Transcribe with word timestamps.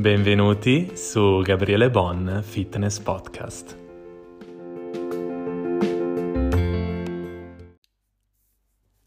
Benvenuti 0.00 0.92
su 0.94 1.42
Gabriele 1.42 1.90
Bon 1.90 2.40
Fitness 2.42 2.98
Podcast. 3.00 3.78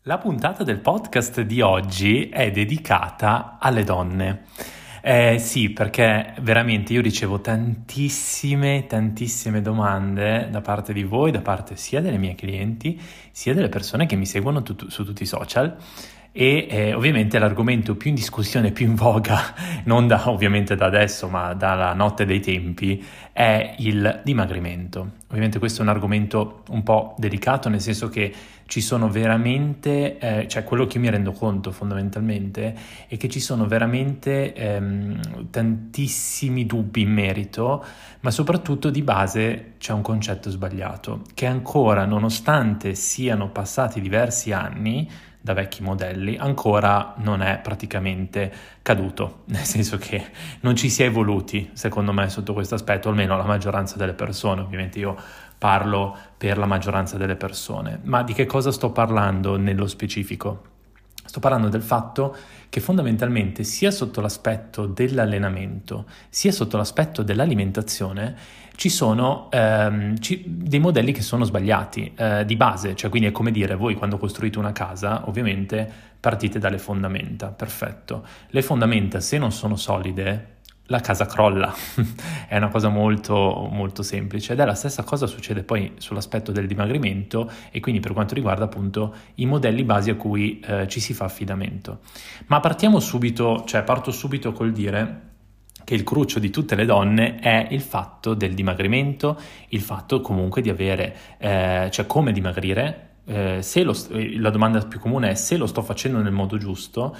La 0.04 0.20
puntata 0.20 0.64
del 0.64 0.82
podcast 0.82 1.42
di 1.42 1.62
oggi 1.62 2.30
è 2.30 2.52
dedicata 2.52 3.58
alle 3.60 3.84
donne. 3.84 4.44
Eh, 5.02 5.40
sì, 5.40 5.72
perché 5.72 6.36
veramente 6.42 6.94
io 6.94 7.02
ricevo 7.02 7.42
tantissime, 7.42 8.86
tantissime 8.86 9.64
domande 9.64 10.48
da 10.52 10.62
parte 10.62 10.94
di 10.94 11.04
voi, 11.04 11.32
da 11.32 11.42
parte 11.42 11.76
sia 11.76 12.02
delle 12.02 12.20
mie 12.20 12.36
clienti, 12.36 13.02
sia 13.32 13.56
delle 13.56 13.70
persone 13.70 14.06
che 14.06 14.16
mi 14.16 14.28
seguono 14.28 14.62
tu- 14.62 14.90
su 14.90 15.04
tutti 15.04 15.24
i 15.24 15.26
social 15.26 15.76
e 16.36 16.66
eh, 16.68 16.94
ovviamente 16.96 17.38
l'argomento 17.38 17.96
più 17.96 18.10
in 18.10 18.16
discussione, 18.16 18.72
più 18.72 18.88
in 18.88 18.96
voga, 18.96 19.54
non 19.86 20.08
da, 20.08 20.30
ovviamente 20.30 20.76
da 20.76 20.88
adesso, 20.88 21.30
ma 21.30 21.54
dalla 21.54 21.94
notte 21.94 22.26
dei 22.26 22.40
tempi, 22.40 23.06
è 23.32 23.76
il 23.78 24.22
dimagrimento. 24.24 25.12
Ovviamente 25.28 25.60
questo 25.60 25.82
è 25.82 25.84
un 25.84 25.90
argomento 25.90 26.64
un 26.70 26.82
po' 26.82 27.14
delicato, 27.20 27.70
nel 27.70 27.82
senso 27.82 28.10
che 28.10 28.34
ci 28.66 28.82
sono 28.82 29.10
veramente, 29.10 30.18
eh, 30.18 30.48
cioè 30.48 30.64
quello 30.64 30.88
che 30.88 30.98
mi 30.98 31.08
rendo 31.08 31.34
conto 31.34 31.72
fondamentalmente 31.72 32.76
è 33.08 33.18
che 33.18 33.30
ci 33.30 33.40
sono 33.40 33.68
veramente 33.68 34.54
ehm, 34.54 35.50
tantissimi 35.52 36.66
dubbi 36.66 37.02
in 37.02 37.12
merito, 37.12 37.86
ma 38.22 38.32
soprattutto 38.32 38.90
di 38.90 39.04
base 39.04 39.74
c'è 39.78 39.94
un 39.94 40.02
concetto 40.02 40.50
sbagliato, 40.50 41.22
che 41.36 41.46
ancora, 41.46 42.06
nonostante 42.06 42.96
siano 42.96 43.50
passati 43.50 44.02
diversi 44.02 44.52
anni, 44.52 45.08
da 45.44 45.52
vecchi 45.52 45.84
modelli 45.84 46.38
ancora 46.38 47.16
non 47.18 47.42
è 47.42 47.60
praticamente 47.60 48.50
caduto, 48.82 49.42
nel 49.52 49.66
senso 49.66 49.98
che 49.98 50.26
non 50.62 50.74
ci 50.78 50.90
si 50.90 51.04
è 51.04 51.08
evoluti, 51.08 51.72
secondo 51.74 52.14
me, 52.14 52.30
sotto 52.30 52.54
questo 52.54 52.76
aspetto, 52.76 53.10
almeno 53.10 53.36
la 53.36 53.44
maggioranza 53.44 53.98
delle 53.98 54.14
persone, 54.14 54.62
ovviamente 54.62 55.00
io 55.00 55.18
parlo 55.58 56.16
per 56.38 56.58
la 56.58 56.66
maggioranza 56.66 57.18
delle 57.18 57.36
persone. 57.36 58.00
Ma 58.04 58.24
di 58.24 58.32
che 58.32 58.46
cosa 58.46 58.72
sto 58.72 58.92
parlando 58.92 59.58
nello 59.58 59.88
specifico? 59.88 60.72
Sto 61.34 61.42
parlando 61.42 61.68
del 61.68 61.82
fatto 61.82 62.36
che 62.70 62.80
fondamentalmente 62.80 63.64
sia 63.64 63.90
sotto 63.90 64.22
l'aspetto 64.22 64.86
dell'allenamento, 64.86 66.06
sia 66.30 66.52
sotto 66.52 66.78
l'aspetto 66.78 67.24
dell'alimentazione, 67.24 68.36
ci 68.76 68.90
sono 68.90 69.50
ehm, 69.50 70.20
ci, 70.20 70.44
dei 70.46 70.78
modelli 70.78 71.12
che 71.12 71.24
sono 71.24 71.44
sbagliati 71.44 72.14
eh, 72.16 72.46
di 72.46 72.56
base, 72.56 72.96
cioè 72.96 73.10
quindi 73.10 73.30
è 73.30 73.32
come 73.32 73.50
dire 73.50 73.74
voi 73.74 73.96
quando 73.96 74.20
costruite 74.20 74.60
una 74.60 74.74
casa 74.74 75.28
ovviamente 75.28 75.92
partite 76.20 76.60
dalle 76.60 76.78
fondamenta, 76.78 77.48
perfetto. 77.48 78.24
Le 78.50 78.62
fondamenta 78.62 79.20
se 79.20 79.40
non 79.40 79.52
sono 79.52 79.76
solide 79.76 80.53
la 80.94 81.00
casa 81.00 81.26
crolla, 81.26 81.74
è 82.48 82.56
una 82.56 82.70
cosa 82.70 82.88
molto, 82.90 83.68
molto 83.72 84.04
semplice. 84.04 84.54
Ed 84.54 84.60
è 84.60 84.66
la 84.66 84.76
stessa 84.76 85.02
cosa 85.04 85.26
succede 85.26 85.64
poi 85.64 85.94
sull'aspetto 85.98 86.52
del 86.52 86.68
dimagrimento 86.68 87.52
e 87.72 87.80
quindi 87.80 88.00
per 88.00 88.14
quanto 88.14 88.36
riguarda 88.36 88.66
appunto 88.66 89.16
i 89.36 89.48
modelli 89.48 89.84
basi 89.84 90.12
a 90.12 90.16
cui 90.16 90.60
eh, 90.60 90.88
ci 90.88 91.00
si 91.00 91.14
fa 91.14 91.26
affidamento. 91.26 92.02
Ma 92.46 92.60
partiamo 92.60 93.00
subito, 93.00 93.64
cioè 93.66 93.82
parto 93.82 94.12
subito 94.12 94.52
col 94.52 94.72
dire 94.72 95.32
che 95.84 95.96
il 95.96 96.04
cruccio 96.04 96.38
di 96.38 96.52
tutte 96.52 96.76
le 96.76 96.86
donne 96.86 97.40
è 97.40 97.68
il 97.72 97.82
fatto 97.82 98.36
del 98.36 98.54
dimagrimento, 98.54 99.38
il 99.70 99.82
fatto 99.82 100.22
comunque 100.22 100.62
di 100.62 100.70
avere, 100.70 101.16
eh, 101.40 101.90
cioè 101.92 102.06
come 102.06 102.32
dimagrire, 102.32 103.10
eh, 103.26 103.62
lo, 103.84 103.96
la 104.38 104.50
domanda 104.52 104.80
più 104.86 105.00
comune 105.00 105.32
è 105.32 105.34
se 105.34 105.58
lo 105.58 105.66
sto 105.66 105.82
facendo 105.82 106.22
nel 106.22 106.32
modo 106.32 106.58
giusto 106.58 107.16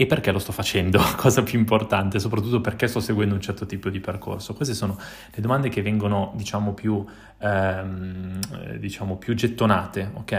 e 0.00 0.06
perché 0.06 0.30
lo 0.30 0.38
sto 0.38 0.52
facendo, 0.52 1.00
cosa 1.18 1.42
più 1.42 1.58
importante, 1.58 2.20
soprattutto 2.20 2.60
perché 2.60 2.86
sto 2.86 3.00
seguendo 3.00 3.34
un 3.34 3.40
certo 3.40 3.66
tipo 3.66 3.90
di 3.90 3.98
percorso. 3.98 4.54
Queste 4.54 4.72
sono 4.72 4.96
le 4.96 5.42
domande 5.42 5.68
che 5.70 5.82
vengono, 5.82 6.32
diciamo, 6.36 6.72
più, 6.72 7.04
ehm, 7.38 8.38
diciamo, 8.78 9.16
più 9.16 9.34
gettonate, 9.34 10.12
ok, 10.14 10.32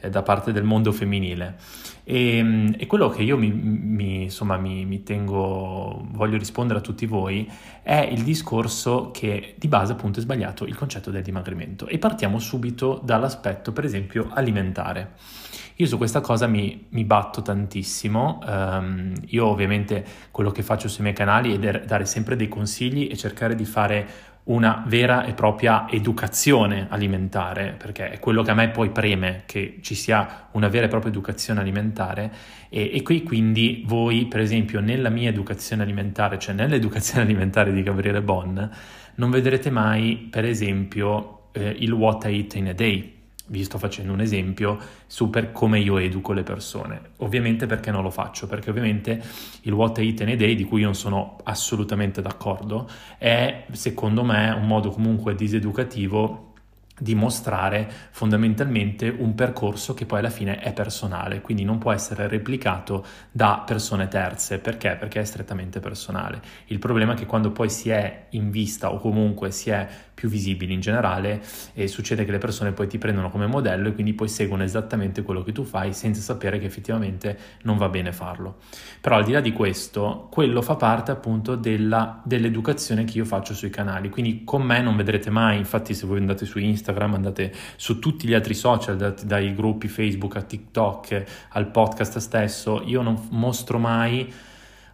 eh, 0.00 0.08
da 0.08 0.22
parte 0.22 0.52
del 0.52 0.64
mondo 0.64 0.90
femminile. 0.90 1.56
E, 2.02 2.38
ehm, 2.38 2.76
e 2.78 2.86
quello 2.86 3.10
che 3.10 3.22
io 3.22 3.36
mi, 3.36 3.50
mi, 3.52 4.22
insomma, 4.22 4.56
mi, 4.56 4.86
mi 4.86 5.02
tengo, 5.02 6.06
voglio 6.12 6.38
rispondere 6.38 6.78
a 6.78 6.82
tutti 6.82 7.04
voi, 7.04 7.46
è 7.82 8.08
il 8.10 8.22
discorso 8.22 9.10
che 9.10 9.54
di 9.58 9.68
base 9.68 9.92
appunto 9.92 10.18
è 10.18 10.22
sbagliato 10.22 10.64
il 10.64 10.76
concetto 10.76 11.10
del 11.10 11.22
dimagrimento. 11.22 11.86
E 11.88 11.98
partiamo 11.98 12.38
subito 12.38 13.02
dall'aspetto, 13.04 13.70
per 13.70 13.84
esempio, 13.84 14.30
alimentare. 14.32 15.42
Io 15.76 15.86
su 15.86 15.96
questa 15.96 16.20
cosa 16.20 16.46
mi, 16.46 16.86
mi 16.90 17.04
batto 17.04 17.42
tantissimo, 17.42 18.38
um, 18.46 19.12
io 19.26 19.46
ovviamente 19.46 20.04
quello 20.30 20.52
che 20.52 20.62
faccio 20.62 20.86
sui 20.86 21.02
miei 21.02 21.16
canali 21.16 21.52
è 21.52 21.84
dare 21.84 22.04
sempre 22.04 22.36
dei 22.36 22.46
consigli 22.46 23.08
e 23.10 23.16
cercare 23.16 23.56
di 23.56 23.64
fare 23.64 24.06
una 24.44 24.84
vera 24.86 25.24
e 25.24 25.32
propria 25.32 25.88
educazione 25.90 26.86
alimentare, 26.90 27.74
perché 27.76 28.10
è 28.10 28.18
quello 28.20 28.42
che 28.42 28.50
a 28.50 28.54
me 28.54 28.68
poi 28.68 28.90
preme, 28.90 29.42
che 29.46 29.78
ci 29.80 29.96
sia 29.96 30.48
una 30.52 30.68
vera 30.68 30.86
e 30.86 30.88
propria 30.88 31.10
educazione 31.10 31.60
alimentare. 31.60 32.30
E, 32.68 32.90
e 32.94 33.02
qui 33.02 33.22
quindi 33.22 33.82
voi, 33.86 34.26
per 34.26 34.40
esempio, 34.40 34.80
nella 34.80 35.08
mia 35.08 35.30
educazione 35.30 35.82
alimentare, 35.82 36.38
cioè 36.38 36.54
nell'educazione 36.54 37.22
alimentare 37.24 37.72
di 37.72 37.82
Gabriele 37.82 38.22
Bon, 38.22 38.70
non 39.16 39.30
vedrete 39.30 39.70
mai, 39.70 40.28
per 40.30 40.44
esempio, 40.44 41.48
eh, 41.52 41.74
il 41.78 41.92
what 41.92 42.24
I 42.26 42.36
eat 42.36 42.54
in 42.54 42.68
a 42.68 42.72
day, 42.74 43.13
vi 43.48 43.62
sto 43.64 43.78
facendo 43.78 44.12
un 44.12 44.20
esempio 44.20 44.78
su 45.06 45.28
per 45.28 45.52
come 45.52 45.78
io 45.78 45.98
educo 45.98 46.32
le 46.32 46.42
persone. 46.42 47.00
Ovviamente 47.18 47.66
perché 47.66 47.90
non 47.90 48.02
lo 48.02 48.10
faccio? 48.10 48.46
Perché 48.46 48.70
ovviamente 48.70 49.22
il 49.62 49.72
what 49.72 49.98
I 49.98 50.06
eat 50.08 50.20
in 50.20 50.30
a 50.30 50.36
day, 50.36 50.54
di 50.54 50.64
cui 50.64 50.80
io 50.80 50.86
non 50.86 50.94
sono 50.94 51.36
assolutamente 51.44 52.22
d'accordo, 52.22 52.88
è 53.18 53.66
secondo 53.72 54.24
me 54.24 54.50
un 54.50 54.66
modo 54.66 54.90
comunque 54.90 55.34
diseducativo 55.34 56.53
dimostrare 56.98 57.90
fondamentalmente 58.10 59.08
un 59.08 59.34
percorso 59.34 59.94
che 59.94 60.06
poi 60.06 60.20
alla 60.20 60.30
fine 60.30 60.58
è 60.58 60.72
personale, 60.72 61.40
quindi 61.40 61.64
non 61.64 61.78
può 61.78 61.92
essere 61.92 62.28
replicato 62.28 63.04
da 63.30 63.62
persone 63.66 64.08
terze. 64.08 64.58
Perché? 64.58 64.96
Perché 64.98 65.20
è 65.20 65.24
strettamente 65.24 65.80
personale. 65.80 66.40
Il 66.66 66.78
problema 66.78 67.14
è 67.14 67.16
che 67.16 67.26
quando 67.26 67.50
poi 67.50 67.68
si 67.68 67.90
è 67.90 68.26
in 68.30 68.50
vista 68.50 68.92
o 68.92 68.98
comunque 68.98 69.50
si 69.50 69.70
è 69.70 69.88
più 70.14 70.28
visibili 70.28 70.72
in 70.72 70.80
generale, 70.80 71.42
eh, 71.74 71.88
succede 71.88 72.24
che 72.24 72.30
le 72.30 72.38
persone 72.38 72.72
poi 72.72 72.86
ti 72.86 72.98
prendono 72.98 73.30
come 73.30 73.46
modello 73.46 73.88
e 73.88 73.94
quindi 73.94 74.14
poi 74.14 74.28
seguono 74.28 74.62
esattamente 74.62 75.22
quello 75.22 75.42
che 75.42 75.52
tu 75.52 75.64
fai 75.64 75.92
senza 75.92 76.20
sapere 76.20 76.58
che 76.58 76.66
effettivamente 76.66 77.36
non 77.62 77.76
va 77.76 77.88
bene 77.88 78.12
farlo. 78.12 78.58
Però 79.00 79.16
al 79.16 79.24
di 79.24 79.32
là 79.32 79.40
di 79.40 79.52
questo, 79.52 80.28
quello 80.30 80.62
fa 80.62 80.76
parte 80.76 81.10
appunto 81.10 81.56
della, 81.56 82.22
dell'educazione 82.24 83.04
che 83.04 83.18
io 83.18 83.24
faccio 83.24 83.54
sui 83.54 83.70
canali, 83.70 84.08
quindi 84.08 84.44
con 84.44 84.62
me 84.62 84.80
non 84.80 84.96
vedrete 84.96 85.30
mai, 85.30 85.58
infatti 85.58 85.94
se 85.94 86.06
voi 86.06 86.18
andate 86.18 86.46
su 86.46 86.58
Instagram, 86.58 86.82
Instagram, 86.84 87.14
andate 87.14 87.52
su 87.76 87.98
tutti 87.98 88.28
gli 88.28 88.34
altri 88.34 88.54
social, 88.54 89.14
dai 89.24 89.54
gruppi 89.54 89.88
Facebook 89.88 90.36
a 90.36 90.42
TikTok 90.42 91.24
al 91.50 91.70
podcast 91.70 92.18
stesso, 92.18 92.82
io 92.84 93.00
non 93.00 93.28
mostro 93.30 93.78
mai 93.78 94.32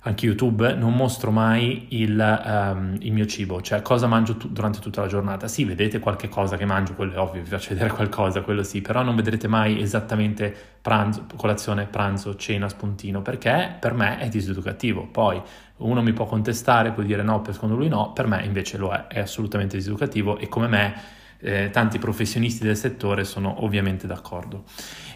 anche 0.03 0.25
YouTube, 0.25 0.73
non 0.75 0.95
mostro 0.95 1.31
mai 1.31 1.89
il, 1.91 2.43
um, 2.47 2.97
il 3.01 3.12
mio 3.12 3.27
cibo, 3.27 3.61
cioè 3.61 3.83
cosa 3.83 4.06
mangio 4.06 4.34
tu- 4.39 4.49
durante 4.49 4.78
tutta 4.78 5.03
la 5.03 5.06
giornata. 5.06 5.47
Sì, 5.47 5.65
vedete 5.65 5.99
qualche 5.99 6.28
cosa 6.31 6.56
che 6.56 6.65
mangio, 6.65 6.95
quello 6.95 7.12
è 7.12 7.19
ovvio, 7.19 7.43
vi 7.43 7.49
faccio 7.49 7.69
vedere 7.75 7.91
qualcosa, 7.91 8.41
quello 8.41 8.62
sì, 8.62 8.81
però 8.81 9.03
non 9.03 9.15
vedrete 9.15 9.47
mai 9.47 9.78
esattamente 9.83 10.55
pranzo, 10.81 11.27
colazione, 11.37 11.84
pranzo, 11.84 12.34
cena, 12.37 12.67
spuntino, 12.71 13.21
perché 13.21 13.77
per 13.78 13.93
me 13.93 14.19
è 14.19 14.28
diseducativo. 14.28 15.07
Poi 15.07 15.39
uno 15.78 16.03
mi 16.03 16.15
può 16.15 16.25
contestare, 16.25 16.93
può 16.93 17.03
dire 17.03 17.22
no, 17.22 17.43
secondo 17.51 17.77
lui 17.77 17.89
no, 17.89 18.12
per 18.12 18.27
me 18.27 18.43
invece 18.45 18.78
lo 18.78 18.93
è, 18.93 19.07
è 19.07 19.21
assolutamente 19.21 19.77
diseducativo 19.77 20.39
e 20.39 20.49
come 20.49 20.67
me 20.67 20.95
eh, 21.41 21.71
tanti 21.71 21.99
professionisti 21.99 22.65
del 22.65 22.77
settore 22.77 23.25
sono 23.25 23.65
ovviamente 23.65 24.06
d'accordo. 24.06 24.65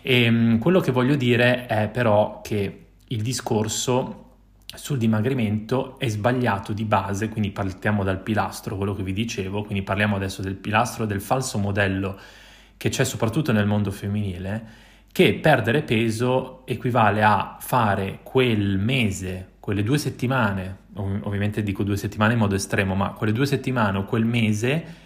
E, 0.03 0.23
ehm, 0.23 0.59
quello 0.59 0.81
che 0.81 0.93
voglio 0.93 1.15
dire 1.17 1.67
è 1.67 1.89
però 1.89 2.41
che 2.43 2.87
il 3.07 3.23
discorso 3.23 4.23
sul 4.75 4.99
dimagrimento 4.99 5.99
è 5.99 6.09
sbagliato 6.09 6.73
di 6.73 6.85
base, 6.85 7.29
quindi 7.29 7.51
partiamo 7.51 8.03
dal 8.03 8.21
pilastro, 8.21 8.77
quello 8.77 8.95
che 8.95 9.03
vi 9.03 9.13
dicevo, 9.13 9.63
quindi 9.63 9.85
parliamo 9.85 10.17
adesso 10.17 10.43
del 10.43 10.57
pilastro 10.57 11.07
del 11.07 11.21
falso 11.21 11.59
modello 11.59 12.19
che 12.77 12.89
c'è 12.89 13.05
soprattutto 13.05 13.53
nel 13.53 13.67
mondo 13.67 13.91
femminile, 13.91 14.83
che 15.13 15.35
perdere 15.35 15.83
peso 15.83 16.67
equivale 16.67 17.23
a 17.23 17.57
fare 17.61 18.21
quel 18.25 18.79
mese, 18.79 19.53
quelle 19.61 19.85
due 19.85 19.97
settimane, 19.97 20.79
ovviamente 20.95 21.63
dico 21.63 21.85
due 21.85 21.97
settimane 21.97 22.33
in 22.33 22.41
modo 22.41 22.57
estremo, 22.57 22.97
ma 22.97 23.11
quelle 23.11 23.33
due 23.33 23.47
settimane 23.47 23.99
o 23.99 24.05
quel 24.05 24.25
mese 24.25 25.03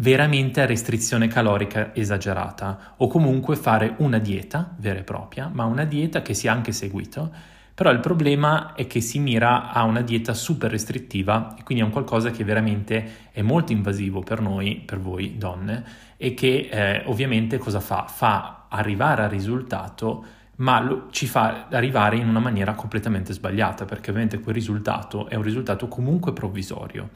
veramente 0.00 0.60
a 0.60 0.66
restrizione 0.66 1.28
calorica 1.28 1.94
esagerata 1.94 2.94
o 2.98 3.08
comunque 3.08 3.56
fare 3.56 3.94
una 3.98 4.18
dieta 4.18 4.74
vera 4.78 5.00
e 5.00 5.02
propria, 5.02 5.50
ma 5.52 5.64
una 5.64 5.84
dieta 5.84 6.22
che 6.22 6.34
sia 6.34 6.52
anche 6.52 6.72
seguita. 6.72 7.56
Però 7.74 7.90
il 7.90 8.00
problema 8.00 8.74
è 8.74 8.88
che 8.88 9.00
si 9.00 9.20
mira 9.20 9.70
a 9.70 9.84
una 9.84 10.00
dieta 10.00 10.34
super 10.34 10.68
restrittiva 10.70 11.54
e 11.56 11.62
quindi 11.62 11.82
è 11.82 11.86
un 11.86 11.92
qualcosa 11.92 12.30
che 12.30 12.42
veramente 12.42 13.28
è 13.30 13.42
molto 13.42 13.70
invasivo 13.70 14.20
per 14.20 14.40
noi, 14.40 14.82
per 14.84 14.98
voi 14.98 15.36
donne, 15.38 15.84
e 16.16 16.34
che 16.34 16.68
eh, 16.70 17.02
ovviamente 17.06 17.58
cosa 17.58 17.78
fa? 17.78 18.06
Fa 18.08 18.66
arrivare 18.68 19.22
al 19.22 19.30
risultato 19.30 20.24
ma 20.58 20.80
lo, 20.80 21.08
ci 21.10 21.26
fa 21.26 21.66
arrivare 21.70 22.16
in 22.16 22.28
una 22.28 22.40
maniera 22.40 22.74
completamente 22.74 23.32
sbagliata, 23.32 23.84
perché 23.84 24.10
ovviamente 24.10 24.40
quel 24.40 24.54
risultato 24.54 25.28
è 25.28 25.34
un 25.34 25.42
risultato 25.42 25.88
comunque 25.88 26.32
provvisorio. 26.32 27.10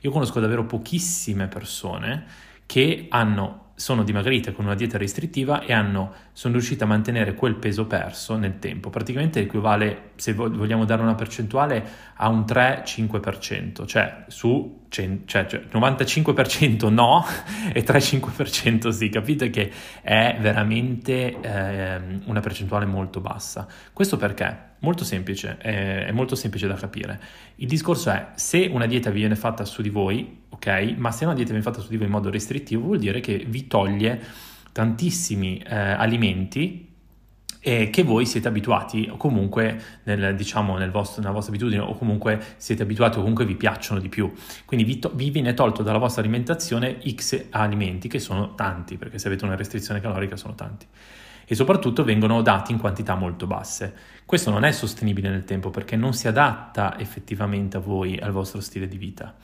Io 0.00 0.10
conosco 0.10 0.40
davvero 0.40 0.64
pochissime 0.64 1.48
persone 1.48 2.24
che 2.66 3.06
hanno 3.08 3.63
sono 3.74 4.04
dimagrite 4.04 4.52
con 4.52 4.66
una 4.66 4.74
dieta 4.74 4.98
restrittiva 4.98 5.62
e 5.62 5.72
hanno, 5.72 6.12
sono 6.32 6.54
riuscite 6.54 6.84
a 6.84 6.86
mantenere 6.86 7.34
quel 7.34 7.56
peso 7.56 7.86
perso 7.86 8.36
nel 8.36 8.58
tempo. 8.58 8.90
Praticamente 8.90 9.40
equivale, 9.40 10.10
se 10.16 10.32
vogliamo 10.32 10.84
dare 10.84 11.02
una 11.02 11.14
percentuale, 11.14 11.84
a 12.14 12.28
un 12.28 12.40
3-5%, 12.40 13.86
cioè 13.86 14.24
su 14.28 14.82
cioè, 14.88 15.18
cioè 15.24 15.46
95% 15.72 16.88
no 16.88 17.24
e 17.74 17.84
3-5% 17.84 18.88
sì. 18.90 19.08
Capite 19.08 19.50
che 19.50 19.72
è 20.02 20.36
veramente 20.38 21.40
eh, 21.40 22.00
una 22.26 22.40
percentuale 22.40 22.86
molto 22.86 23.20
bassa. 23.20 23.66
Questo 23.92 24.16
perché? 24.16 24.72
Molto 24.84 25.02
semplice, 25.02 25.56
è, 25.56 26.12
molto 26.12 26.34
semplice 26.34 26.66
da 26.66 26.74
capire. 26.74 27.18
Il 27.56 27.66
discorso 27.66 28.10
è 28.10 28.32
se 28.34 28.68
una 28.70 28.84
dieta 28.84 29.08
viene 29.08 29.34
fatta 29.34 29.64
su 29.64 29.80
di 29.80 29.88
voi, 29.88 30.42
ok? 30.50 30.94
Ma 30.98 31.10
se 31.10 31.24
una 31.24 31.32
dieta 31.32 31.52
viene 31.52 31.64
fatta 31.64 31.80
su 31.80 31.88
di 31.88 31.96
voi 31.96 32.04
in 32.04 32.12
modo 32.12 32.28
restrittivo 32.28 32.82
vuol 32.82 32.98
dire 32.98 33.20
che 33.20 33.46
vi 33.48 33.66
toglie 33.66 34.20
tantissimi 34.72 35.56
eh, 35.58 35.74
alimenti 35.74 36.92
eh, 37.60 37.88
che 37.88 38.02
voi 38.02 38.26
siete 38.26 38.46
abituati 38.46 39.08
o 39.10 39.16
comunque 39.16 39.80
nel, 40.02 40.36
diciamo, 40.36 40.76
nel 40.76 40.90
vostro, 40.90 41.22
nella 41.22 41.32
vostra 41.32 41.54
abitudine 41.54 41.80
o 41.80 41.96
comunque 41.96 42.38
siete 42.58 42.82
abituati 42.82 43.16
o 43.16 43.20
comunque 43.20 43.46
vi 43.46 43.54
piacciono 43.54 44.00
di 44.00 44.10
più. 44.10 44.30
Quindi 44.66 44.84
vi, 44.84 44.98
to- 44.98 45.12
vi, 45.14 45.30
viene 45.30 45.54
tolto 45.54 45.82
dalla 45.82 45.96
vostra 45.96 46.20
alimentazione 46.20 46.98
X 47.08 47.46
alimenti 47.48 48.06
che 48.06 48.18
sono 48.18 48.54
tanti, 48.54 48.98
perché 48.98 49.18
se 49.18 49.28
avete 49.28 49.46
una 49.46 49.56
restrizione 49.56 50.02
calorica 50.02 50.36
sono 50.36 50.54
tanti. 50.54 50.86
E 51.46 51.54
soprattutto 51.54 52.04
vengono 52.04 52.42
dati 52.42 52.72
in 52.72 52.78
quantità 52.78 53.14
molto 53.14 53.46
basse. 53.46 53.94
Questo 54.24 54.50
non 54.50 54.64
è 54.64 54.72
sostenibile 54.72 55.28
nel 55.28 55.44
tempo 55.44 55.70
perché 55.70 55.96
non 55.96 56.14
si 56.14 56.28
adatta 56.28 56.98
effettivamente 56.98 57.76
a 57.76 57.80
voi, 57.80 58.18
al 58.18 58.32
vostro 58.32 58.60
stile 58.60 58.88
di 58.88 58.96
vita. 58.96 59.34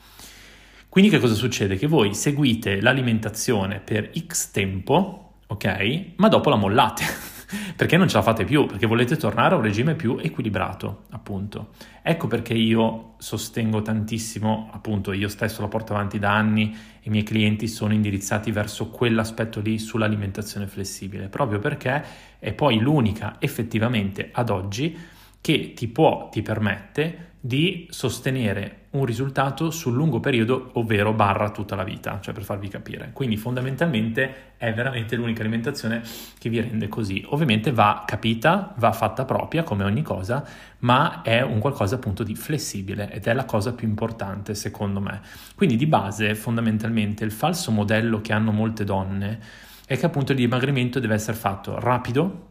Quindi 0.89 1.09
che 1.09 1.19
cosa 1.19 1.35
succede? 1.35 1.77
Che 1.77 1.87
voi 1.87 2.13
seguite 2.13 2.81
l'alimentazione 2.81 3.79
per 3.79 4.11
X 4.27 4.51
tempo, 4.51 5.35
ok? 5.47 6.05
Ma 6.17 6.27
dopo 6.27 6.49
la 6.49 6.57
mollate, 6.57 7.03
perché 7.75 7.97
non 7.97 8.07
ce 8.07 8.17
la 8.17 8.21
fate 8.21 8.45
più, 8.45 8.65
perché 8.65 8.85
volete 8.85 9.17
tornare 9.17 9.53
a 9.53 9.57
un 9.57 9.63
regime 9.63 9.95
più 9.95 10.17
equilibrato, 10.19 11.03
appunto. 11.11 11.69
Ecco 12.01 12.27
perché 12.27 12.53
io 12.53 13.13
sostengo 13.17 13.81
tantissimo, 13.81 14.69
appunto, 14.71 15.11
io 15.11 15.27
stesso 15.27 15.61
la 15.61 15.67
porto 15.67 15.93
avanti 15.93 16.19
da 16.19 16.33
anni 16.35 16.73
e 17.01 17.07
i 17.07 17.09
miei 17.09 17.23
clienti 17.23 17.67
sono 17.67 17.93
indirizzati 17.93 18.51
verso 18.51 18.89
quell'aspetto 18.89 19.59
lì 19.59 19.79
sull'alimentazione 19.79 20.67
flessibile, 20.67 21.27
proprio 21.27 21.59
perché 21.59 22.03
è 22.39 22.53
poi 22.53 22.79
l'unica 22.79 23.35
effettivamente 23.39 24.29
ad 24.31 24.49
oggi 24.49 24.97
che 25.39 25.73
ti 25.73 25.87
può, 25.87 26.29
ti 26.29 26.41
permette 26.41 27.29
di 27.39 27.87
sostenere 27.89 28.80
un 28.91 29.05
risultato 29.05 29.71
sul 29.71 29.93
lungo 29.93 30.19
periodo, 30.19 30.71
ovvero 30.73 31.13
barra 31.13 31.49
tutta 31.51 31.75
la 31.75 31.83
vita, 31.83 32.19
cioè 32.21 32.33
per 32.33 32.43
farvi 32.43 32.67
capire. 32.67 33.11
Quindi 33.13 33.37
fondamentalmente 33.37 34.53
è 34.57 34.73
veramente 34.73 35.15
l'unica 35.15 35.41
alimentazione 35.41 36.01
che 36.37 36.49
vi 36.49 36.59
rende 36.59 36.89
così. 36.89 37.23
Ovviamente 37.29 37.71
va 37.71 38.03
capita, 38.05 38.73
va 38.77 38.91
fatta 38.91 39.23
propria 39.23 39.63
come 39.63 39.85
ogni 39.85 40.01
cosa, 40.01 40.45
ma 40.79 41.21
è 41.21 41.41
un 41.41 41.59
qualcosa 41.59 41.95
appunto 41.95 42.23
di 42.23 42.35
flessibile 42.35 43.09
ed 43.11 43.27
è 43.27 43.33
la 43.33 43.45
cosa 43.45 43.73
più 43.73 43.87
importante 43.87 44.55
secondo 44.55 44.99
me. 44.99 45.21
Quindi 45.55 45.77
di 45.77 45.85
base 45.85 46.35
fondamentalmente 46.35 47.23
il 47.23 47.31
falso 47.31 47.71
modello 47.71 48.19
che 48.19 48.33
hanno 48.33 48.51
molte 48.51 48.83
donne 48.83 49.39
è 49.85 49.97
che 49.97 50.05
appunto 50.05 50.33
il 50.33 50.37
dimagrimento 50.37 50.99
deve 50.99 51.13
essere 51.13 51.37
fatto 51.37 51.79
rapido, 51.79 52.49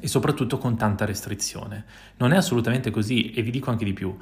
e 0.00 0.06
soprattutto 0.06 0.58
con 0.58 0.76
tanta 0.76 1.06
restrizione. 1.06 1.84
Non 2.18 2.32
è 2.32 2.36
assolutamente 2.36 2.90
così 2.90 3.32
e 3.32 3.42
vi 3.42 3.50
dico 3.50 3.70
anche 3.70 3.86
di 3.86 3.94
più. 3.94 4.14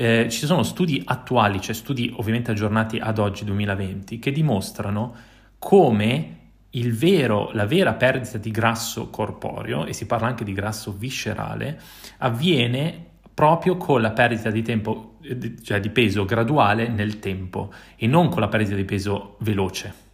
Eh, 0.00 0.28
ci 0.30 0.46
sono 0.46 0.62
studi 0.62 1.02
attuali, 1.04 1.60
cioè 1.60 1.74
studi 1.74 2.14
ovviamente 2.14 2.52
aggiornati 2.52 2.98
ad 2.98 3.18
oggi 3.18 3.44
2020, 3.44 4.20
che 4.20 4.30
dimostrano 4.30 5.12
come 5.58 6.36
vero, 6.70 7.50
la 7.52 7.66
vera 7.66 7.94
perdita 7.94 8.38
di 8.38 8.52
grasso 8.52 9.10
corporeo, 9.10 9.86
e 9.86 9.92
si 9.92 10.06
parla 10.06 10.28
anche 10.28 10.44
di 10.44 10.52
grasso 10.52 10.92
viscerale, 10.92 11.80
avviene 12.18 13.06
proprio 13.34 13.76
con 13.76 14.00
la 14.00 14.12
perdita 14.12 14.52
di 14.52 14.62
tempo, 14.62 15.16
eh, 15.22 15.56
cioè 15.64 15.80
di 15.80 15.90
peso 15.90 16.24
graduale 16.24 16.86
nel 16.86 17.18
tempo 17.18 17.72
e 17.96 18.06
non 18.06 18.28
con 18.28 18.40
la 18.40 18.48
perdita 18.48 18.76
di 18.76 18.84
peso 18.84 19.36
veloce 19.40 20.06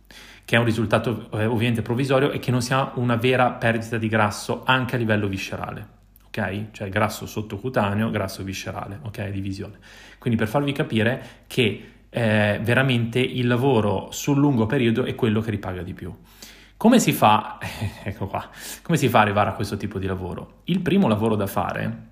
che 0.46 0.56
è 0.56 0.58
un 0.58 0.64
risultato 0.64 1.30
eh, 1.32 1.44
ovviamente 1.44 1.82
provvisorio 1.82 2.30
e 2.30 2.38
che 2.38 2.50
non 2.50 2.62
sia 2.62 2.92
una 2.94 3.16
vera 3.16 3.50
perdita 3.52 3.98
di 3.98 4.08
grasso 4.08 4.62
anche 4.64 4.94
a 4.94 4.98
livello 4.98 5.26
viscerale. 5.26 6.03
Ok? 6.36 6.72
Cioè 6.72 6.88
grasso 6.88 7.26
sottocutaneo, 7.26 8.10
grasso 8.10 8.42
viscerale, 8.42 8.98
ok? 9.02 9.28
Divisione. 9.28 9.78
Quindi 10.18 10.36
per 10.36 10.48
farvi 10.48 10.72
capire 10.72 11.22
che 11.46 11.90
eh, 12.10 12.58
veramente 12.60 13.20
il 13.20 13.46
lavoro 13.46 14.08
sul 14.10 14.38
lungo 14.38 14.66
periodo 14.66 15.04
è 15.04 15.14
quello 15.14 15.40
che 15.40 15.52
ripaga 15.52 15.82
di 15.82 15.94
più. 15.94 16.12
Come 16.76 16.98
si 16.98 17.12
fa? 17.12 17.58
ecco 18.02 18.26
qua. 18.26 18.50
Come 18.82 18.98
si 18.98 19.08
fa 19.08 19.18
ad 19.18 19.26
arrivare 19.26 19.50
a 19.50 19.52
questo 19.52 19.76
tipo 19.76 20.00
di 20.00 20.06
lavoro? 20.06 20.62
Il 20.64 20.80
primo 20.80 21.06
lavoro 21.06 21.36
da 21.36 21.46
fare, 21.46 22.06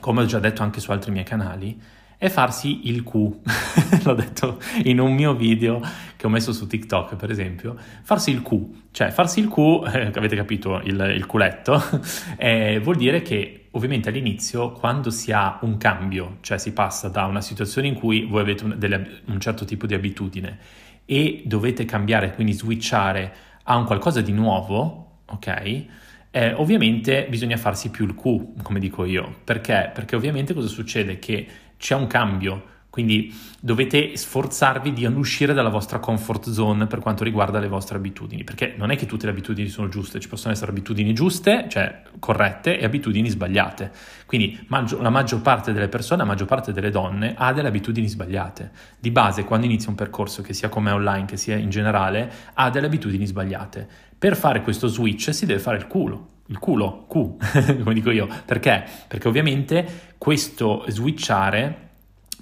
come 0.00 0.22
ho 0.22 0.26
già 0.26 0.40
detto 0.40 0.64
anche 0.64 0.80
su 0.80 0.90
altri 0.90 1.12
miei 1.12 1.24
canali, 1.24 1.80
è 2.22 2.28
farsi 2.28 2.86
il 2.88 3.02
Q. 3.02 3.10
L'ho 4.06 4.14
detto 4.14 4.60
in 4.84 5.00
un 5.00 5.12
mio 5.12 5.34
video 5.34 5.80
che 6.14 6.24
ho 6.28 6.30
messo 6.30 6.52
su 6.52 6.68
TikTok, 6.68 7.16
per 7.16 7.32
esempio. 7.32 7.74
Farsi 8.02 8.30
il 8.30 8.42
Q, 8.42 8.92
cioè 8.92 9.10
farsi 9.10 9.40
il 9.40 9.48
Q, 9.48 9.82
eh, 9.92 10.12
avete 10.14 10.36
capito, 10.36 10.80
il, 10.84 11.14
il 11.16 11.26
culetto, 11.26 11.82
eh, 12.38 12.78
vuol 12.80 12.94
dire 12.94 13.22
che 13.22 13.66
ovviamente 13.72 14.08
all'inizio, 14.08 14.70
quando 14.70 15.10
si 15.10 15.32
ha 15.32 15.58
un 15.62 15.76
cambio, 15.78 16.36
cioè 16.42 16.58
si 16.58 16.72
passa 16.72 17.08
da 17.08 17.24
una 17.24 17.40
situazione 17.40 17.88
in 17.88 17.94
cui 17.94 18.24
voi 18.24 18.42
avete 18.42 18.62
un, 18.62 18.74
delle, 18.78 19.22
un 19.24 19.40
certo 19.40 19.64
tipo 19.64 19.86
di 19.86 19.94
abitudine 19.94 20.58
e 21.04 21.42
dovete 21.44 21.84
cambiare, 21.84 22.34
quindi 22.34 22.52
switchare 22.52 23.34
a 23.64 23.76
un 23.76 23.84
qualcosa 23.84 24.20
di 24.20 24.30
nuovo, 24.30 25.22
ok? 25.26 25.84
Eh, 26.30 26.52
ovviamente 26.52 27.26
bisogna 27.28 27.56
farsi 27.56 27.90
più 27.90 28.06
il 28.06 28.14
Q, 28.14 28.62
come 28.62 28.78
dico 28.78 29.04
io. 29.04 29.40
Perché? 29.42 29.90
Perché 29.92 30.14
ovviamente 30.14 30.54
cosa 30.54 30.68
succede? 30.68 31.18
Che 31.18 31.46
c'è 31.82 31.96
un 31.96 32.06
cambio, 32.06 32.62
quindi 32.90 33.34
dovete 33.58 34.16
sforzarvi 34.16 34.92
di 34.92 35.02
non 35.02 35.16
uscire 35.16 35.52
dalla 35.52 35.68
vostra 35.68 35.98
comfort 35.98 36.48
zone 36.50 36.86
per 36.86 37.00
quanto 37.00 37.24
riguarda 37.24 37.58
le 37.58 37.66
vostre 37.66 37.96
abitudini, 37.96 38.44
perché 38.44 38.74
non 38.76 38.92
è 38.92 38.96
che 38.96 39.04
tutte 39.06 39.26
le 39.26 39.32
abitudini 39.32 39.68
sono 39.68 39.88
giuste, 39.88 40.20
ci 40.20 40.28
possono 40.28 40.52
essere 40.52 40.70
abitudini 40.70 41.12
giuste, 41.12 41.66
cioè 41.68 42.02
corrette, 42.20 42.78
e 42.78 42.84
abitudini 42.84 43.28
sbagliate. 43.28 43.90
Quindi 44.26 44.64
la 44.68 45.10
maggior 45.10 45.42
parte 45.42 45.72
delle 45.72 45.88
persone, 45.88 46.22
la 46.22 46.28
maggior 46.28 46.46
parte 46.46 46.72
delle 46.72 46.90
donne 46.90 47.34
ha 47.36 47.52
delle 47.52 47.66
abitudini 47.66 48.06
sbagliate. 48.06 48.70
Di 49.00 49.10
base, 49.10 49.42
quando 49.42 49.66
inizia 49.66 49.90
un 49.90 49.96
percorso, 49.96 50.40
che 50.40 50.52
sia 50.52 50.68
come 50.68 50.92
online, 50.92 51.24
che 51.24 51.36
sia 51.36 51.56
in 51.56 51.68
generale, 51.68 52.30
ha 52.54 52.70
delle 52.70 52.86
abitudini 52.86 53.26
sbagliate. 53.26 53.88
Per 54.16 54.36
fare 54.36 54.62
questo 54.62 54.86
switch 54.86 55.34
si 55.34 55.46
deve 55.46 55.58
fare 55.58 55.78
il 55.78 55.88
culo, 55.88 56.28
il 56.52 56.58
culo, 56.58 57.06
Q, 57.08 57.80
come 57.82 57.94
dico 57.94 58.10
io. 58.10 58.28
Perché? 58.44 58.84
Perché 59.08 59.26
ovviamente 59.26 60.14
questo 60.18 60.84
switchare 60.88 61.88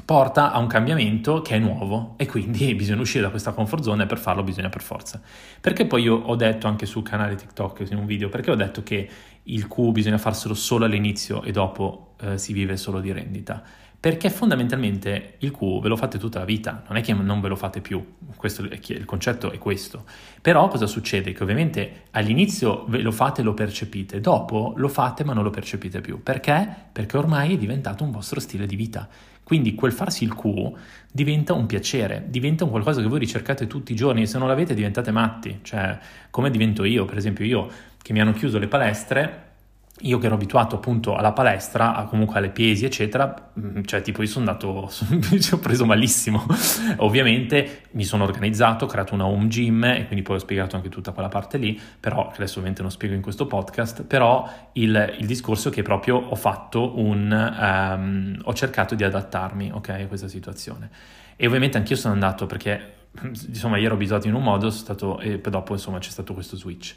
porta 0.04 0.50
a 0.52 0.58
un 0.58 0.66
cambiamento 0.66 1.42
che 1.42 1.56
è 1.56 1.58
nuovo 1.58 2.14
e 2.16 2.26
quindi 2.26 2.74
bisogna 2.76 3.00
uscire 3.00 3.22
da 3.22 3.30
questa 3.30 3.52
comfort 3.52 3.82
zone 3.82 4.02
e 4.02 4.06
per 4.06 4.18
farlo 4.18 4.42
bisogna 4.42 4.68
per 4.68 4.82
forza. 4.82 5.20
Perché 5.60 5.86
poi 5.86 6.02
io 6.02 6.16
ho 6.16 6.34
detto 6.34 6.66
anche 6.66 6.86
sul 6.86 7.04
canale 7.04 7.36
TikTok 7.36 7.86
in 7.90 7.98
un 7.98 8.06
video, 8.06 8.28
perché 8.28 8.50
ho 8.50 8.56
detto 8.56 8.82
che 8.82 9.08
il 9.44 9.68
Q 9.68 9.90
bisogna 9.92 10.18
farselo 10.18 10.54
solo 10.54 10.84
all'inizio 10.84 11.42
e 11.42 11.52
dopo 11.52 12.14
eh, 12.20 12.36
si 12.36 12.52
vive 12.52 12.76
solo 12.76 13.00
di 13.00 13.12
rendita 13.12 13.62
perché 14.00 14.30
fondamentalmente 14.30 15.34
il 15.40 15.50
Q 15.50 15.80
ve 15.82 15.88
lo 15.88 15.96
fate 15.96 16.16
tutta 16.16 16.38
la 16.38 16.46
vita, 16.46 16.84
non 16.88 16.96
è 16.96 17.02
che 17.02 17.12
non 17.12 17.42
ve 17.42 17.48
lo 17.48 17.56
fate 17.56 17.82
più, 17.82 18.14
questo, 18.34 18.62
il 18.62 19.04
concetto 19.04 19.50
è 19.50 19.58
questo. 19.58 20.06
Però 20.40 20.68
cosa 20.68 20.86
succede? 20.86 21.32
Che 21.32 21.42
ovviamente 21.42 22.04
all'inizio 22.12 22.86
ve 22.88 23.02
lo 23.02 23.12
fate 23.12 23.42
e 23.42 23.44
lo 23.44 23.52
percepite, 23.52 24.22
dopo 24.22 24.72
lo 24.76 24.88
fate 24.88 25.22
ma 25.22 25.34
non 25.34 25.44
lo 25.44 25.50
percepite 25.50 26.00
più. 26.00 26.22
Perché? 26.22 26.66
Perché 26.90 27.18
ormai 27.18 27.52
è 27.52 27.58
diventato 27.58 28.02
un 28.02 28.10
vostro 28.10 28.40
stile 28.40 28.64
di 28.64 28.74
vita. 28.74 29.06
Quindi 29.42 29.74
quel 29.74 29.92
farsi 29.92 30.24
il 30.24 30.34
Q 30.34 30.72
diventa 31.12 31.52
un 31.52 31.66
piacere, 31.66 32.24
diventa 32.28 32.64
un 32.64 32.70
qualcosa 32.70 33.02
che 33.02 33.08
voi 33.08 33.18
ricercate 33.18 33.66
tutti 33.66 33.92
i 33.92 33.96
giorni 33.96 34.22
e 34.22 34.26
se 34.26 34.38
non 34.38 34.48
l'avete 34.48 34.72
diventate 34.72 35.10
matti, 35.10 35.58
cioè 35.60 35.98
come 36.30 36.50
divento 36.50 36.84
io, 36.84 37.04
per 37.04 37.18
esempio 37.18 37.44
io 37.44 37.68
che 38.00 38.14
mi 38.14 38.20
hanno 38.20 38.32
chiuso 38.32 38.58
le 38.58 38.68
palestre, 38.68 39.49
io 40.02 40.18
che 40.18 40.26
ero 40.26 40.34
abituato 40.34 40.76
appunto 40.76 41.14
alla 41.16 41.32
palestra, 41.32 42.06
comunque 42.08 42.38
alle 42.38 42.50
pesi, 42.50 42.84
eccetera, 42.84 43.50
mm, 43.58 43.82
cioè 43.84 44.00
tipo 44.02 44.22
io 44.22 44.28
sono 44.28 44.46
andato, 44.46 44.88
ci 45.40 45.54
ho 45.54 45.58
preso 45.58 45.84
malissimo. 45.84 46.46
Ovviamente 46.98 47.82
mi 47.92 48.04
sono 48.04 48.24
organizzato, 48.24 48.84
ho 48.84 48.88
creato 48.88 49.14
una 49.14 49.26
home 49.26 49.48
gym 49.48 49.84
e 49.84 50.06
quindi 50.06 50.22
poi 50.22 50.36
ho 50.36 50.38
spiegato 50.38 50.76
anche 50.76 50.88
tutta 50.88 51.12
quella 51.12 51.28
parte 51.28 51.58
lì, 51.58 51.78
però 51.98 52.28
che 52.28 52.36
adesso 52.36 52.54
ovviamente 52.54 52.82
non 52.82 52.90
spiego 52.90 53.14
in 53.14 53.20
questo 53.20 53.46
podcast, 53.46 54.04
però 54.04 54.48
il, 54.72 55.16
il 55.18 55.26
discorso 55.26 55.68
è 55.68 55.72
che 55.72 55.82
proprio 55.82 56.16
ho 56.16 56.36
fatto 56.36 56.98
un, 56.98 57.30
um, 57.30 58.40
ho 58.42 58.54
cercato 58.54 58.94
di 58.94 59.04
adattarmi, 59.04 59.70
ok, 59.72 59.88
a 59.88 60.06
questa 60.06 60.28
situazione. 60.28 60.90
E 61.36 61.46
ovviamente 61.46 61.76
anch'io 61.78 61.96
sono 61.96 62.14
andato 62.14 62.46
perché, 62.46 62.94
insomma, 63.22 63.76
io 63.78 63.86
ero 63.86 63.94
abituato 63.94 64.26
in 64.26 64.34
un 64.34 64.42
modo, 64.42 64.70
stato, 64.70 65.18
e 65.20 65.40
dopo 65.40 65.72
insomma 65.72 65.98
c'è 65.98 66.10
stato 66.10 66.32
questo 66.34 66.56
switch. 66.56 66.94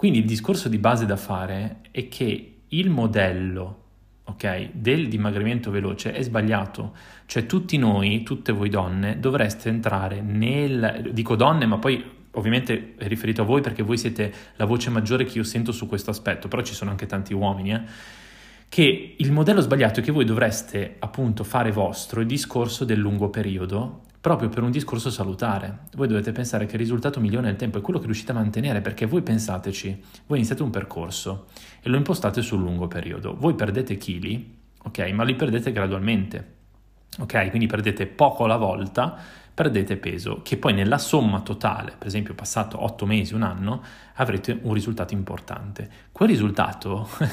Quindi 0.00 0.20
il 0.20 0.24
discorso 0.24 0.70
di 0.70 0.78
base 0.78 1.04
da 1.04 1.18
fare 1.18 1.80
è 1.90 2.08
che 2.08 2.60
il 2.66 2.88
modello 2.88 3.82
ok, 4.24 4.70
del 4.72 5.08
dimagrimento 5.08 5.70
veloce 5.70 6.14
è 6.14 6.22
sbagliato. 6.22 6.96
Cioè 7.26 7.44
tutti 7.44 7.76
noi, 7.76 8.22
tutte 8.22 8.50
voi 8.50 8.70
donne, 8.70 9.20
dovreste 9.20 9.68
entrare 9.68 10.22
nel... 10.22 11.10
dico 11.12 11.36
donne, 11.36 11.66
ma 11.66 11.76
poi 11.76 12.02
ovviamente 12.30 12.94
è 12.96 13.08
riferito 13.08 13.42
a 13.42 13.44
voi 13.44 13.60
perché 13.60 13.82
voi 13.82 13.98
siete 13.98 14.32
la 14.56 14.64
voce 14.64 14.88
maggiore 14.88 15.26
che 15.26 15.36
io 15.36 15.44
sento 15.44 15.70
su 15.70 15.86
questo 15.86 16.08
aspetto, 16.08 16.48
però 16.48 16.62
ci 16.62 16.72
sono 16.72 16.88
anche 16.88 17.04
tanti 17.04 17.34
uomini, 17.34 17.74
eh, 17.74 17.82
che 18.70 19.16
il 19.18 19.32
modello 19.32 19.60
sbagliato 19.60 20.00
è 20.00 20.02
che 20.02 20.12
voi 20.12 20.24
dovreste 20.24 20.96
appunto 21.00 21.44
fare 21.44 21.72
vostro 21.72 22.22
il 22.22 22.26
discorso 22.26 22.86
del 22.86 22.98
lungo 22.98 23.28
periodo 23.28 24.04
proprio 24.20 24.48
per 24.50 24.62
un 24.62 24.70
discorso 24.70 25.10
salutare. 25.10 25.86
Voi 25.94 26.06
dovete 26.06 26.32
pensare 26.32 26.66
che 26.66 26.74
il 26.74 26.80
risultato 26.80 27.20
migliore 27.20 27.46
nel 27.46 27.56
tempo 27.56 27.78
è 27.78 27.80
quello 27.80 27.98
che 27.98 28.04
riuscite 28.04 28.32
a 28.32 28.34
mantenere, 28.34 28.80
perché 28.82 29.06
voi 29.06 29.22
pensateci, 29.22 30.02
voi 30.26 30.38
iniziate 30.38 30.62
un 30.62 30.70
percorso 30.70 31.46
e 31.80 31.88
lo 31.88 31.96
impostate 31.96 32.42
sul 32.42 32.60
lungo 32.60 32.86
periodo. 32.86 33.34
Voi 33.36 33.54
perdete 33.54 33.96
chili, 33.96 34.58
ok, 34.82 34.98
ma 35.12 35.24
li 35.24 35.34
perdete 35.34 35.72
gradualmente. 35.72 36.58
Ok, 37.18 37.48
quindi 37.48 37.66
perdete 37.66 38.06
poco 38.06 38.44
alla 38.44 38.56
volta 38.56 39.18
perdete 39.60 39.98
peso, 39.98 40.40
che 40.42 40.56
poi 40.56 40.72
nella 40.72 40.96
somma 40.96 41.40
totale, 41.42 41.92
per 41.98 42.06
esempio 42.06 42.32
passato 42.32 42.82
8 42.82 43.04
mesi, 43.04 43.34
un 43.34 43.42
anno, 43.42 43.82
avrete 44.14 44.58
un 44.62 44.72
risultato 44.72 45.12
importante. 45.12 45.86
Quel 46.12 46.30
risultato 46.30 47.06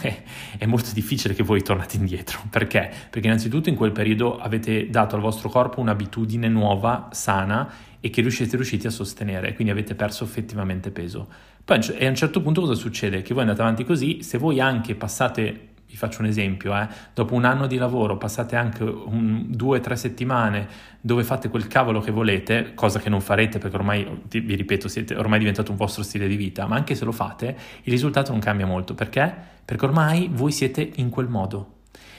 è 0.58 0.66
molto 0.66 0.90
difficile 0.92 1.34
che 1.34 1.44
voi 1.44 1.62
tornate 1.64 1.96
indietro. 1.96 2.40
Perché? 2.50 2.92
Perché 3.10 3.28
innanzitutto 3.28 3.70
in 3.70 3.76
quel 3.76 3.94
periodo 3.94 4.38
avete 4.40 4.90
dato 4.90 5.16
al 5.16 5.22
vostro 5.22 5.48
corpo 5.48 5.80
un'abitudine 5.80 6.50
nuova, 6.50 7.08
sana 7.14 7.72
e 8.02 8.10
che 8.10 8.20
riuscite, 8.20 8.58
riusciti 8.58 8.88
a 8.88 8.92
sostenere, 8.92 9.54
quindi 9.54 9.72
avete 9.72 9.96
perso 9.96 10.26
effettivamente 10.26 10.92
peso. 10.92 11.30
Poi 11.64 11.78
a 11.78 12.08
un 12.10 12.16
certo 12.16 12.42
punto 12.42 12.60
cosa 12.60 12.74
succede? 12.74 13.22
Che 13.22 13.34
voi 13.34 13.44
andate 13.44 13.62
avanti 13.62 13.86
così, 13.86 14.22
se 14.22 14.38
voi 14.38 14.60
anche 14.60 14.96
passate 14.96 15.67
vi 15.90 15.96
faccio 15.96 16.22
un 16.22 16.28
esempio, 16.28 16.76
eh, 16.78 16.88
dopo 17.14 17.34
un 17.34 17.46
anno 17.46 17.66
di 17.68 17.78
lavoro 17.78 18.18
passate 18.18 18.56
anche 18.56 18.84
un, 18.84 19.46
due 19.48 19.78
o 19.78 19.82
tre 19.82 19.96
settimane 19.96 20.68
dove 21.00 21.24
fate 21.24 21.50
quel 21.50 21.68
cavolo 21.68 22.02
che 22.02 22.12
volete, 22.12 22.74
cosa 22.74 23.00
che 23.00 23.10
non 23.10 23.22
farete 23.22 23.60
perché 23.60 23.76
ormai, 23.78 24.22
vi 24.30 24.56
ripeto, 24.56 24.88
siete 24.88 25.16
ormai 25.16 25.40
diventato 25.40 25.72
un 25.72 25.78
vostro 25.78 26.04
stile 26.04 26.28
di 26.28 26.36
vita, 26.36 26.68
ma 26.68 26.76
anche 26.76 26.96
se 26.96 27.06
lo 27.06 27.12
fate, 27.12 27.58
il 27.84 27.92
risultato 27.92 28.32
non 28.32 28.42
cambia 28.42 28.66
molto. 28.66 28.94
Perché? 28.94 29.34
Perché 29.64 29.86
ormai 29.86 30.30
voi 30.32 30.52
siete 30.52 30.92
in 30.96 31.10
quel 31.10 31.28
modo. 31.28 31.76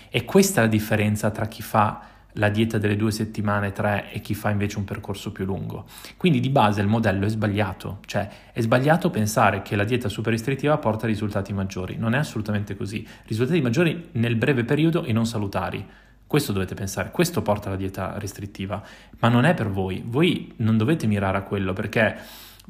E 0.08 0.24
questa 0.24 0.60
è 0.60 0.64
la 0.64 0.70
differenza 0.70 1.30
tra 1.30 1.46
chi 1.46 1.60
fa 1.60 2.00
la 2.38 2.48
dieta 2.48 2.78
delle 2.78 2.96
due 2.96 3.10
settimane, 3.10 3.72
tre, 3.72 4.10
e 4.12 4.20
chi 4.20 4.34
fa 4.34 4.50
invece 4.50 4.78
un 4.78 4.84
percorso 4.84 5.32
più 5.32 5.44
lungo. 5.44 5.86
Quindi 6.16 6.40
di 6.40 6.48
base 6.48 6.80
il 6.80 6.86
modello 6.86 7.26
è 7.26 7.28
sbagliato, 7.28 7.98
cioè 8.06 8.28
è 8.52 8.60
sbagliato 8.60 9.10
pensare 9.10 9.62
che 9.62 9.76
la 9.76 9.84
dieta 9.84 10.08
super 10.08 10.32
restrittiva 10.32 10.78
porta 10.78 11.06
risultati 11.06 11.52
maggiori, 11.52 11.96
non 11.96 12.14
è 12.14 12.18
assolutamente 12.18 12.76
così, 12.76 13.06
risultati 13.26 13.60
maggiori 13.60 14.08
nel 14.12 14.36
breve 14.36 14.64
periodo 14.64 15.04
e 15.04 15.12
non 15.12 15.26
salutari. 15.26 15.84
Questo 16.26 16.52
dovete 16.52 16.74
pensare, 16.74 17.10
questo 17.10 17.42
porta 17.42 17.68
alla 17.68 17.76
dieta 17.76 18.18
restrittiva, 18.18 18.82
ma 19.20 19.28
non 19.28 19.44
è 19.44 19.54
per 19.54 19.70
voi, 19.70 20.02
voi 20.06 20.52
non 20.56 20.76
dovete 20.76 21.06
mirare 21.06 21.38
a 21.38 21.42
quello 21.42 21.72
perché 21.72 22.16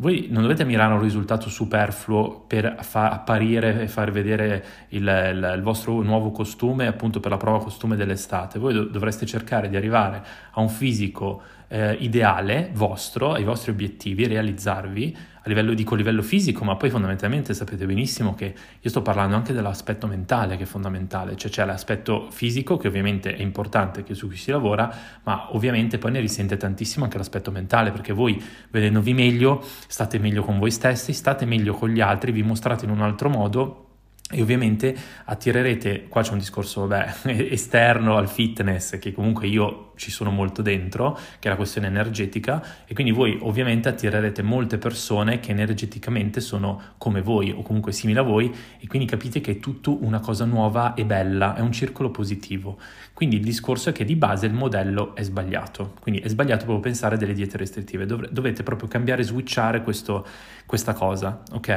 voi 0.00 0.28
non 0.30 0.42
dovete 0.42 0.64
mirare 0.64 0.92
a 0.92 0.96
un 0.96 1.02
risultato 1.02 1.50
superfluo 1.50 2.44
per 2.46 2.76
far 2.82 3.12
apparire 3.12 3.82
e 3.82 3.88
far 3.88 4.12
vedere 4.12 4.64
il, 4.90 5.02
il, 5.02 5.52
il, 5.56 5.62
vostro 5.62 6.00
nuovo 6.02 6.30
costume, 6.30 6.86
appunto 6.86 7.18
per 7.18 7.32
la 7.32 7.36
prova 7.36 7.58
costume 7.58 7.96
dell'estate. 7.96 8.60
Voi 8.60 8.74
dov- 8.74 8.90
dovreste 8.90 9.26
cercare 9.26 9.68
di 9.68 9.74
arrivare 9.74 10.22
a 10.52 10.60
un 10.60 10.68
fisico 10.68 11.42
eh, 11.68 11.92
ideale 12.00 12.70
vostro, 12.72 13.32
ai 13.32 13.44
vostri 13.44 13.70
obiettivi, 13.70 14.26
realizzarvi 14.26 15.16
a 15.42 15.48
livello, 15.48 15.74
dico 15.74 15.94
livello 15.94 16.22
fisico, 16.22 16.64
ma 16.64 16.76
poi 16.76 16.90
fondamentalmente 16.90 17.54
sapete 17.54 17.86
benissimo 17.86 18.34
che 18.34 18.54
io 18.80 18.90
sto 18.90 19.02
parlando 19.02 19.36
anche 19.36 19.52
dell'aspetto 19.52 20.06
mentale 20.06 20.56
che 20.56 20.64
è 20.64 20.66
fondamentale, 20.66 21.36
cioè 21.36 21.50
c'è 21.50 21.64
l'aspetto 21.64 22.28
fisico 22.30 22.76
che 22.76 22.88
ovviamente 22.88 23.34
è 23.34 23.42
importante, 23.42 24.02
che 24.02 24.14
su 24.14 24.26
cui 24.26 24.36
si 24.36 24.50
lavora, 24.50 24.92
ma 25.24 25.54
ovviamente 25.54 25.98
poi 25.98 26.12
ne 26.12 26.20
risente 26.20 26.56
tantissimo 26.56 27.04
anche 27.04 27.18
l'aspetto 27.18 27.50
mentale, 27.50 27.90
perché 27.90 28.12
voi 28.12 28.42
vedendovi 28.70 29.14
meglio, 29.14 29.62
state 29.86 30.18
meglio 30.18 30.42
con 30.42 30.58
voi 30.58 30.70
stessi, 30.70 31.12
state 31.12 31.44
meglio 31.44 31.74
con 31.74 31.90
gli 31.90 32.00
altri, 32.00 32.32
vi 32.32 32.42
mostrate 32.42 32.84
in 32.84 32.90
un 32.90 33.02
altro 33.02 33.28
modo 33.28 33.84
e 34.30 34.42
ovviamente 34.42 34.94
attirerete, 35.24 36.06
qua 36.08 36.20
c'è 36.22 36.32
un 36.32 36.38
discorso 36.38 36.86
vabbè, 36.86 37.30
esterno 37.50 38.16
al 38.16 38.28
fitness 38.28 38.98
che 38.98 39.12
comunque 39.12 39.46
io 39.46 39.87
ci 39.98 40.10
sono 40.10 40.30
molto 40.30 40.62
dentro, 40.62 41.18
che 41.38 41.48
è 41.48 41.50
la 41.50 41.56
questione 41.56 41.88
energetica 41.88 42.64
e 42.86 42.94
quindi 42.94 43.12
voi 43.12 43.38
ovviamente 43.42 43.88
attirerete 43.88 44.42
molte 44.42 44.78
persone 44.78 45.40
che 45.40 45.50
energeticamente 45.50 46.40
sono 46.40 46.80
come 46.96 47.20
voi 47.20 47.50
o 47.50 47.62
comunque 47.62 47.92
simili 47.92 48.18
a 48.18 48.22
voi 48.22 48.54
e 48.78 48.86
quindi 48.86 49.06
capite 49.06 49.40
che 49.40 49.52
è 49.52 49.58
tutto 49.58 50.02
una 50.02 50.20
cosa 50.20 50.44
nuova 50.44 50.94
e 50.94 51.04
bella, 51.04 51.54
è 51.54 51.60
un 51.60 51.72
circolo 51.72 52.10
positivo. 52.10 52.78
Quindi 53.12 53.36
il 53.36 53.42
discorso 53.42 53.90
è 53.90 53.92
che 53.92 54.04
di 54.04 54.14
base 54.14 54.46
il 54.46 54.52
modello 54.52 55.14
è 55.16 55.22
sbagliato, 55.22 55.94
quindi 56.00 56.20
è 56.20 56.28
sbagliato 56.28 56.64
proprio 56.64 56.80
pensare 56.80 57.16
delle 57.16 57.34
diete 57.34 57.56
restrittive, 57.56 58.06
Dov- 58.06 58.28
dovete 58.30 58.62
proprio 58.62 58.88
cambiare, 58.88 59.24
switchare 59.24 59.82
questo, 59.82 60.24
questa 60.64 60.92
cosa, 60.92 61.42
ok? 61.52 61.68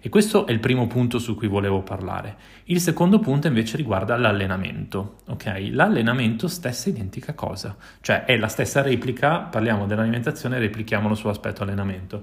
E 0.00 0.08
questo 0.08 0.46
è 0.46 0.50
il 0.50 0.58
primo 0.58 0.88
punto 0.88 1.20
su 1.20 1.36
cui 1.36 1.46
volevo 1.46 1.82
parlare. 1.82 2.36
Il 2.64 2.80
secondo 2.80 3.20
punto 3.20 3.46
invece 3.46 3.76
riguarda 3.76 4.16
l'allenamento, 4.16 5.18
ok? 5.28 5.68
L'allenamento 5.70 6.48
stessa 6.48 6.88
identica 6.88 7.32
cosa, 7.34 7.67
cioè 8.00 8.24
è 8.24 8.36
la 8.36 8.48
stessa 8.48 8.82
replica, 8.82 9.38
parliamo 9.38 9.86
dell'alimentazione, 9.86 10.58
replichiamolo 10.58 11.14
sull'aspetto 11.14 11.62
allenamento. 11.62 12.22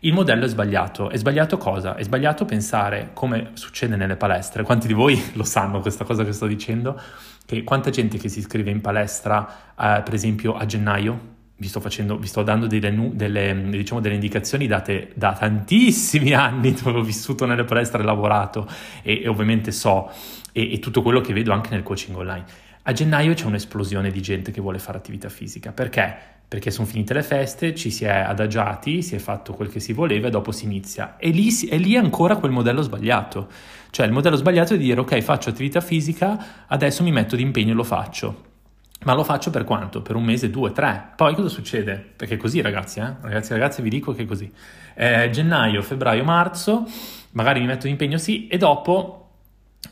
Il 0.00 0.12
modello 0.12 0.44
è 0.44 0.48
sbagliato. 0.48 1.10
È 1.10 1.16
sbagliato 1.16 1.56
cosa? 1.56 1.96
È 1.96 2.02
sbagliato 2.02 2.44
pensare, 2.44 3.10
come 3.12 3.50
succede 3.54 3.96
nelle 3.96 4.16
palestre, 4.16 4.62
quanti 4.62 4.86
di 4.86 4.92
voi 4.92 5.20
lo 5.34 5.44
sanno 5.44 5.80
questa 5.80 6.04
cosa 6.04 6.24
che 6.24 6.32
sto 6.32 6.46
dicendo? 6.46 7.00
che 7.46 7.62
quanta 7.62 7.90
gente 7.90 8.18
che 8.18 8.28
si 8.28 8.40
iscrive 8.40 8.70
in 8.70 8.80
palestra, 8.80 9.74
eh, 9.78 10.02
per 10.02 10.12
esempio 10.12 10.56
a 10.56 10.66
gennaio, 10.66 11.34
vi 11.58 11.68
sto, 11.68 11.80
facendo, 11.80 12.18
vi 12.18 12.26
sto 12.26 12.42
dando 12.42 12.66
delle, 12.66 13.10
delle, 13.14 13.68
diciamo, 13.70 14.00
delle, 14.00 14.14
indicazioni 14.14 14.66
date 14.66 15.12
da 15.14 15.32
tantissimi 15.32 16.32
anni 16.34 16.74
dove 16.74 16.98
ho 16.98 17.02
vissuto 17.02 17.46
nelle 17.46 17.64
palestre 17.64 18.02
lavorato 18.02 18.68
e, 19.02 19.22
e 19.22 19.28
ovviamente 19.28 19.72
so 19.72 20.10
e, 20.52 20.74
e, 20.74 20.78
tutto 20.80 21.00
quello 21.00 21.22
che 21.22 21.32
vedo 21.32 21.52
anche 21.52 21.70
nel 21.70 21.82
coaching 21.82 22.16
online. 22.16 22.44
A 22.88 22.92
gennaio 22.92 23.34
c'è 23.34 23.46
un'esplosione 23.46 24.12
di 24.12 24.22
gente 24.22 24.52
che 24.52 24.60
vuole 24.60 24.78
fare 24.78 24.96
attività 24.96 25.28
fisica. 25.28 25.72
Perché? 25.72 26.16
Perché 26.46 26.70
sono 26.70 26.86
finite 26.86 27.14
le 27.14 27.24
feste, 27.24 27.74
ci 27.74 27.90
si 27.90 28.04
è 28.04 28.14
adagiati, 28.14 29.02
si 29.02 29.16
è 29.16 29.18
fatto 29.18 29.54
quel 29.54 29.68
che 29.68 29.80
si 29.80 29.92
voleva 29.92 30.28
e 30.28 30.30
dopo 30.30 30.52
si 30.52 30.66
inizia. 30.66 31.16
E 31.16 31.30
lì, 31.30 31.48
è 31.68 31.78
lì 31.78 31.96
ancora 31.96 32.36
quel 32.36 32.52
modello 32.52 32.82
sbagliato. 32.82 33.48
Cioè 33.90 34.06
il 34.06 34.12
modello 34.12 34.36
sbagliato 34.36 34.74
è 34.74 34.78
di 34.78 34.84
dire 34.84 35.00
ok 35.00 35.20
faccio 35.20 35.48
attività 35.48 35.80
fisica, 35.80 36.66
adesso 36.68 37.02
mi 37.02 37.10
metto 37.10 37.34
d'impegno 37.34 37.72
e 37.72 37.74
lo 37.74 37.82
faccio. 37.82 38.44
Ma 39.02 39.14
lo 39.14 39.24
faccio 39.24 39.50
per 39.50 39.64
quanto? 39.64 40.00
Per 40.00 40.14
un 40.14 40.22
mese, 40.22 40.48
due, 40.48 40.70
tre. 40.70 41.10
Poi 41.16 41.34
cosa 41.34 41.48
succede? 41.48 41.96
Perché 42.14 42.34
è 42.34 42.38
così 42.38 42.60
ragazzi, 42.60 43.00
eh? 43.00 43.14
Ragazzi 43.20 43.80
e 43.80 43.82
vi 43.82 43.90
dico 43.90 44.12
che 44.12 44.22
è 44.22 44.26
così. 44.26 44.48
Eh, 44.94 45.28
gennaio, 45.30 45.82
febbraio, 45.82 46.22
marzo, 46.22 46.86
magari 47.32 47.58
mi 47.58 47.66
metto 47.66 47.88
d'impegno 47.88 48.16
sì 48.16 48.46
e 48.46 48.56
dopo 48.58 49.25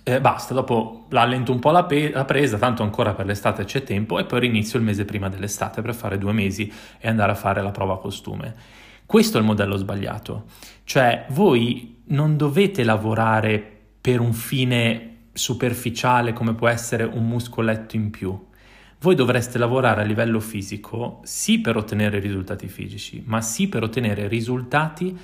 eh, 0.02 0.20
basta, 0.20 0.54
dopo 0.54 1.06
l'allento 1.10 1.52
un 1.52 1.58
po' 1.58 1.70
la, 1.70 1.84
pe- 1.84 2.10
la, 2.10 2.24
presa, 2.24 2.58
tanto 2.58 2.82
ancora 2.82 3.14
per 3.14 3.26
l'estate 3.26 3.64
c'è 3.64 3.82
tempo 3.82 4.18
e 4.18 4.24
poi 4.24 4.40
rinizio 4.40 4.78
il 4.78 4.84
mese 4.84 5.04
prima 5.04 5.28
dell'estate 5.28 5.82
per 5.82 5.94
fare 5.94 6.18
due 6.18 6.32
mesi 6.32 6.70
e 6.98 7.08
andare 7.08 7.32
a 7.32 7.36
fare 7.36 7.62
la 7.62 7.70
prova 7.70 7.98
costume. 7.98 8.54
Questo 9.06 9.36
è 9.36 9.40
il 9.40 9.46
modello 9.46 9.76
sbagliato, 9.76 10.44
cioè 10.84 11.26
voi 11.30 12.02
non 12.06 12.36
dovete 12.36 12.84
lavorare 12.84 13.70
per 14.00 14.20
un 14.20 14.32
fine 14.32 15.28
superficiale 15.32 16.32
come 16.32 16.54
può 16.54 16.68
essere 16.68 17.04
un 17.04 17.26
muscoletto 17.26 17.96
in 17.96 18.10
più. 18.10 18.46
Voi 19.00 19.14
dovreste 19.14 19.58
lavorare 19.58 20.00
a 20.00 20.04
livello 20.04 20.40
fisico 20.40 21.20
sì 21.24 21.60
per 21.60 21.76
ottenere 21.76 22.18
risultati 22.18 22.68
fisici, 22.68 23.22
ma 23.26 23.42
sì 23.42 23.68
per 23.68 23.82
ottenere 23.82 24.28
risultati 24.28 25.16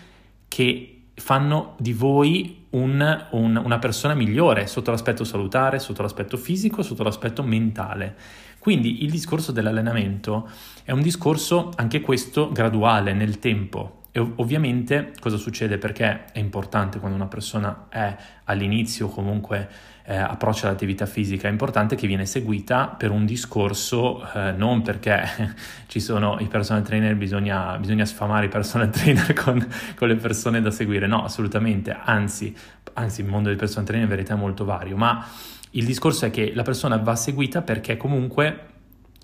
che 0.49 1.00
fanno 1.21 1.75
di 1.79 1.93
voi 1.93 2.67
un, 2.71 3.27
un, 3.31 3.57
una 3.57 3.79
persona 3.79 4.15
migliore 4.15 4.67
sotto 4.67 4.91
l'aspetto 4.91 5.23
salutare, 5.23 5.79
sotto 5.79 6.03
l'aspetto 6.03 6.37
fisico, 6.37 6.83
sotto 6.83 7.03
l'aspetto 7.03 7.43
mentale. 7.43 8.17
Quindi 8.59 9.05
il 9.05 9.11
discorso 9.11 9.53
dell'allenamento 9.53 10.49
è 10.83 10.93
un 10.93 11.03
discorso 11.03 11.71
anche 11.77 12.01
questo 12.01 12.51
graduale 12.51 13.13
nel 13.13 13.39
tempo. 13.39 14.03
E 14.13 14.19
ovviamente 14.19 15.13
cosa 15.21 15.37
succede? 15.37 15.79
Perché 15.79 16.25
è 16.33 16.39
importante 16.39 16.99
quando 16.99 17.17
una 17.17 17.29
persona 17.29 17.87
è 17.89 18.17
all'inizio 18.45 19.09
comunque 19.09 19.69
eh, 20.11 20.17
approccia 20.17 20.67
l'attività 20.67 21.07
fisica, 21.07 21.47
è 21.47 21.51
importante 21.53 21.95
che 21.95 22.09
viene 22.09 22.27
seguita 22.27 22.89
per 22.89 23.13
un 23.13 23.25
discorso, 23.25 24.29
eh, 24.33 24.51
non 24.51 24.83
perché 24.83 25.55
ci 25.87 26.01
sono 26.01 26.37
i 26.41 26.49
personal 26.49 26.83
trainer, 26.83 27.15
bisogna, 27.15 27.79
bisogna 27.79 28.05
sfamare 28.05 28.47
i 28.47 28.49
personal 28.49 28.91
trainer 28.91 29.33
con, 29.35 29.65
con, 29.95 30.09
le 30.09 30.17
persone 30.17 30.61
da 30.61 30.73
seguire, 30.73 31.07
no, 31.07 31.23
assolutamente, 31.23 31.97
anzi, 31.97 32.53
anzi 32.95 33.21
il 33.21 33.29
mondo 33.29 33.51
del 33.51 33.57
personal 33.57 33.85
trainer 33.85 34.09
in 34.09 34.13
verità 34.13 34.35
è 34.35 34.37
molto 34.37 34.65
vario, 34.65 34.97
ma 34.97 35.25
il 35.71 35.85
discorso 35.85 36.27
è 36.27 36.31
che 36.31 36.53
la 36.57 36.65
persona 36.65 36.97
va 36.97 37.15
seguita 37.15 37.63
perché 37.63 37.97
comunque 37.97 38.67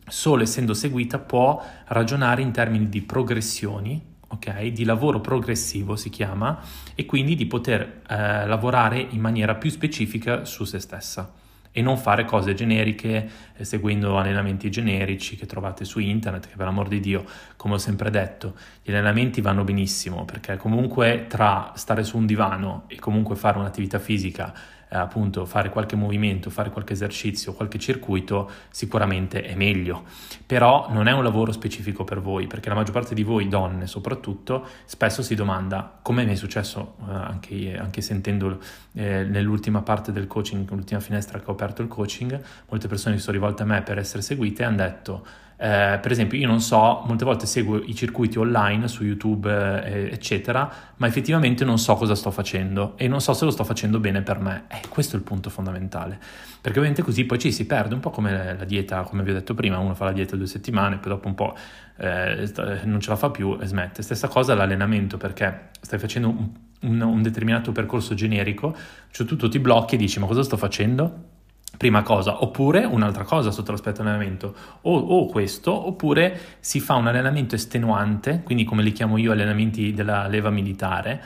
solo 0.06 0.44
essendo 0.44 0.72
seguita 0.72 1.18
può 1.18 1.60
ragionare 1.86 2.42
in 2.42 2.52
termini 2.52 2.88
di 2.88 3.02
progressioni 3.02 4.14
ok? 4.28 4.66
Di 4.66 4.84
lavoro 4.84 5.20
progressivo 5.20 5.96
si 5.96 6.10
chiama, 6.10 6.58
e 6.94 7.06
quindi 7.06 7.34
di 7.34 7.46
poter 7.46 8.02
eh, 8.08 8.46
lavorare 8.46 8.98
in 8.98 9.20
maniera 9.20 9.54
più 9.54 9.70
specifica 9.70 10.44
su 10.44 10.64
se 10.64 10.78
stessa 10.78 11.32
e 11.76 11.82
non 11.82 11.98
fare 11.98 12.24
cose 12.24 12.54
generiche 12.54 13.28
eh, 13.54 13.62
seguendo 13.62 14.16
allenamenti 14.16 14.70
generici 14.70 15.36
che 15.36 15.44
trovate 15.44 15.84
su 15.84 15.98
internet, 15.98 16.48
che 16.48 16.56
per 16.56 16.66
amor 16.66 16.88
di 16.88 17.00
Dio, 17.00 17.22
come 17.56 17.74
ho 17.74 17.78
sempre 17.78 18.08
detto, 18.08 18.54
gli 18.82 18.90
allenamenti 18.90 19.42
vanno 19.42 19.62
benissimo 19.62 20.24
perché 20.24 20.56
comunque 20.56 21.26
tra 21.28 21.72
stare 21.74 22.02
su 22.02 22.16
un 22.16 22.24
divano 22.24 22.84
e 22.86 22.96
comunque 22.98 23.36
fare 23.36 23.58
un'attività 23.58 23.98
fisica 23.98 24.54
appunto 25.00 25.44
fare 25.44 25.70
qualche 25.70 25.96
movimento, 25.96 26.50
fare 26.50 26.70
qualche 26.70 26.92
esercizio, 26.92 27.52
qualche 27.52 27.78
circuito, 27.78 28.50
sicuramente 28.70 29.42
è 29.42 29.54
meglio. 29.54 30.04
Però 30.44 30.88
non 30.90 31.08
è 31.08 31.12
un 31.12 31.22
lavoro 31.22 31.52
specifico 31.52 32.04
per 32.04 32.20
voi, 32.20 32.46
perché 32.46 32.68
la 32.68 32.74
maggior 32.74 32.92
parte 32.92 33.14
di 33.14 33.22
voi, 33.22 33.48
donne 33.48 33.86
soprattutto, 33.86 34.66
spesso 34.84 35.22
si 35.22 35.34
domanda, 35.34 35.98
come 36.02 36.24
mi 36.24 36.32
è 36.32 36.36
successo 36.36 36.96
eh, 37.00 37.12
anche, 37.12 37.76
anche, 37.76 38.00
sentendo 38.00 38.58
eh, 38.92 39.24
nell'ultima 39.24 39.82
parte 39.82 40.12
del 40.12 40.26
coaching, 40.26 40.68
l'ultima 40.70 41.00
finestra 41.00 41.38
che 41.38 41.50
ho 41.50 41.52
aperto 41.52 41.82
il 41.82 41.88
coaching, 41.88 42.40
molte 42.68 42.88
persone 42.88 43.16
si 43.16 43.22
sono 43.22 43.36
rivolte 43.36 43.62
a 43.62 43.66
me 43.66 43.82
per 43.82 43.98
essere 43.98 44.22
seguite 44.22 44.62
e 44.62 44.64
hanno 44.66 44.76
detto 44.76 45.26
eh, 45.58 45.98
per 46.00 46.10
esempio, 46.10 46.38
io 46.38 46.46
non 46.46 46.60
so, 46.60 47.02
molte 47.06 47.24
volte 47.24 47.46
seguo 47.46 47.78
i 47.82 47.94
circuiti 47.94 48.38
online 48.38 48.88
su 48.88 49.04
YouTube, 49.04 49.50
eh, 49.84 50.12
eccetera, 50.12 50.70
ma 50.96 51.06
effettivamente 51.06 51.64
non 51.64 51.78
so 51.78 51.94
cosa 51.94 52.14
sto 52.14 52.30
facendo 52.30 52.92
e 52.96 53.08
non 53.08 53.20
so 53.20 53.32
se 53.32 53.44
lo 53.46 53.50
sto 53.50 53.64
facendo 53.64 53.98
bene 53.98 54.20
per 54.20 54.38
me. 54.38 54.64
Eh, 54.68 54.82
questo 54.88 55.16
è 55.16 55.18
il 55.18 55.24
punto 55.24 55.48
fondamentale, 55.48 56.18
perché 56.60 56.78
ovviamente 56.78 57.02
così 57.02 57.24
poi 57.24 57.38
ci 57.38 57.52
si 57.52 57.66
perde, 57.66 57.94
un 57.94 58.00
po' 58.00 58.10
come 58.10 58.54
la 58.56 58.64
dieta, 58.64 59.02
come 59.02 59.22
vi 59.22 59.30
ho 59.30 59.34
detto 59.34 59.54
prima, 59.54 59.78
uno 59.78 59.94
fa 59.94 60.04
la 60.04 60.12
dieta 60.12 60.36
due 60.36 60.46
settimane, 60.46 60.98
poi 60.98 61.12
dopo 61.12 61.28
un 61.28 61.34
po' 61.34 61.56
eh, 61.96 62.50
non 62.84 63.00
ce 63.00 63.10
la 63.10 63.16
fa 63.16 63.30
più 63.30 63.56
e 63.58 63.66
smette. 63.66 64.02
Stessa 64.02 64.28
cosa 64.28 64.54
l'allenamento, 64.54 65.16
perché 65.16 65.70
stai 65.80 65.98
facendo 65.98 66.28
un, 66.28 66.50
un, 66.82 67.00
un 67.00 67.22
determinato 67.22 67.72
percorso 67.72 68.14
generico, 68.14 68.76
cioè 69.10 69.26
tu 69.26 69.48
ti 69.48 69.58
blocchi 69.58 69.94
e 69.94 69.98
dici 69.98 70.18
ma 70.20 70.26
cosa 70.26 70.42
sto 70.42 70.58
facendo? 70.58 71.34
Prima 71.76 72.02
cosa, 72.02 72.42
oppure 72.42 72.84
un'altra 72.84 73.24
cosa 73.24 73.50
sotto 73.50 73.70
l'aspetto 73.70 74.00
allenamento, 74.00 74.54
o, 74.82 74.96
o, 74.96 75.26
questo, 75.26 75.72
oppure 75.86 76.38
si 76.60 76.80
fa 76.80 76.94
un 76.94 77.06
allenamento 77.06 77.54
estenuante, 77.54 78.42
quindi 78.44 78.64
come 78.64 78.82
li 78.82 78.92
chiamo 78.92 79.18
io 79.18 79.32
allenamenti 79.32 79.92
della 79.92 80.26
leva 80.26 80.50
militare, 80.50 81.22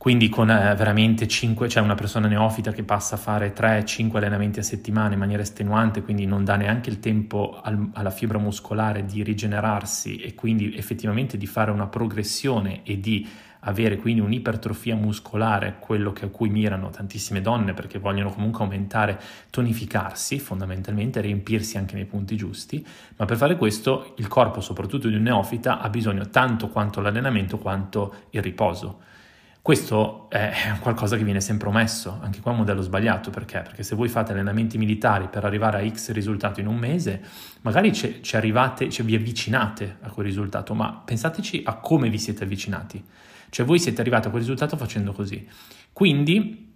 quindi 0.00 0.30
con 0.30 0.50
eh, 0.50 0.74
veramente 0.76 1.28
5, 1.28 1.68
cioè 1.68 1.82
una 1.82 1.94
persona 1.94 2.26
neofita 2.26 2.72
che 2.72 2.84
passa 2.84 3.16
a 3.16 3.18
fare 3.18 3.52
3-5 3.54 4.16
allenamenti 4.16 4.58
a 4.58 4.62
settimana 4.62 5.12
in 5.12 5.18
maniera 5.18 5.42
estenuante, 5.42 6.00
quindi 6.00 6.24
non 6.24 6.42
dà 6.42 6.56
neanche 6.56 6.88
il 6.88 7.00
tempo 7.00 7.60
al, 7.62 7.90
alla 7.92 8.08
fibra 8.08 8.38
muscolare 8.38 9.04
di 9.04 9.22
rigenerarsi 9.22 10.16
e 10.16 10.34
quindi 10.34 10.74
effettivamente 10.74 11.36
di 11.36 11.46
fare 11.46 11.70
una 11.70 11.86
progressione 11.86 12.82
e 12.82 12.98
di 12.98 13.28
avere 13.60 13.96
quindi 13.96 14.20
un'ipertrofia 14.20 14.96
muscolare, 14.96 15.76
quello 15.80 16.12
a 16.20 16.26
cui 16.28 16.48
mirano 16.48 16.90
tantissime 16.90 17.40
donne 17.40 17.74
perché 17.74 17.98
vogliono 17.98 18.30
comunque 18.30 18.64
aumentare, 18.64 19.20
tonificarsi 19.50 20.38
fondamentalmente, 20.38 21.20
riempirsi 21.20 21.76
anche 21.76 21.94
nei 21.94 22.06
punti 22.06 22.36
giusti, 22.36 22.86
ma 23.16 23.24
per 23.24 23.36
fare 23.36 23.56
questo 23.56 24.14
il 24.16 24.28
corpo, 24.28 24.60
soprattutto 24.60 25.08
di 25.08 25.16
un 25.16 25.22
neofita, 25.22 25.80
ha 25.80 25.88
bisogno 25.88 26.28
tanto 26.28 26.68
quanto 26.68 27.00
l'allenamento 27.00 27.58
quanto 27.58 28.14
il 28.30 28.42
riposo. 28.42 29.00
Questo 29.62 30.30
è 30.30 30.50
qualcosa 30.80 31.18
che 31.18 31.22
viene 31.22 31.42
sempre 31.42 31.68
omesso, 31.68 32.18
anche 32.22 32.40
qua 32.40 32.50
è 32.50 32.54
un 32.54 32.60
modello 32.60 32.80
sbagliato, 32.80 33.28
perché? 33.28 33.60
Perché 33.60 33.82
se 33.82 33.94
voi 33.94 34.08
fate 34.08 34.32
allenamenti 34.32 34.78
militari 34.78 35.28
per 35.28 35.44
arrivare 35.44 35.82
a 35.82 35.86
X 35.86 36.12
risultato 36.12 36.60
in 36.60 36.66
un 36.66 36.76
mese, 36.76 37.22
magari 37.60 37.92
ci 37.92 38.36
arrivate, 38.36 38.88
ci 38.88 39.02
vi 39.02 39.14
avvicinate 39.14 39.98
a 40.00 40.10
quel 40.10 40.24
risultato, 40.24 40.72
ma 40.72 41.02
pensateci 41.04 41.62
a 41.66 41.74
come 41.74 42.08
vi 42.08 42.18
siete 42.18 42.44
avvicinati. 42.44 43.04
Cioè 43.50 43.66
voi 43.66 43.78
siete 43.78 44.00
arrivati 44.00 44.28
a 44.28 44.30
quel 44.30 44.42
risultato 44.42 44.76
facendo 44.76 45.12
così. 45.12 45.46
Quindi 45.92 46.68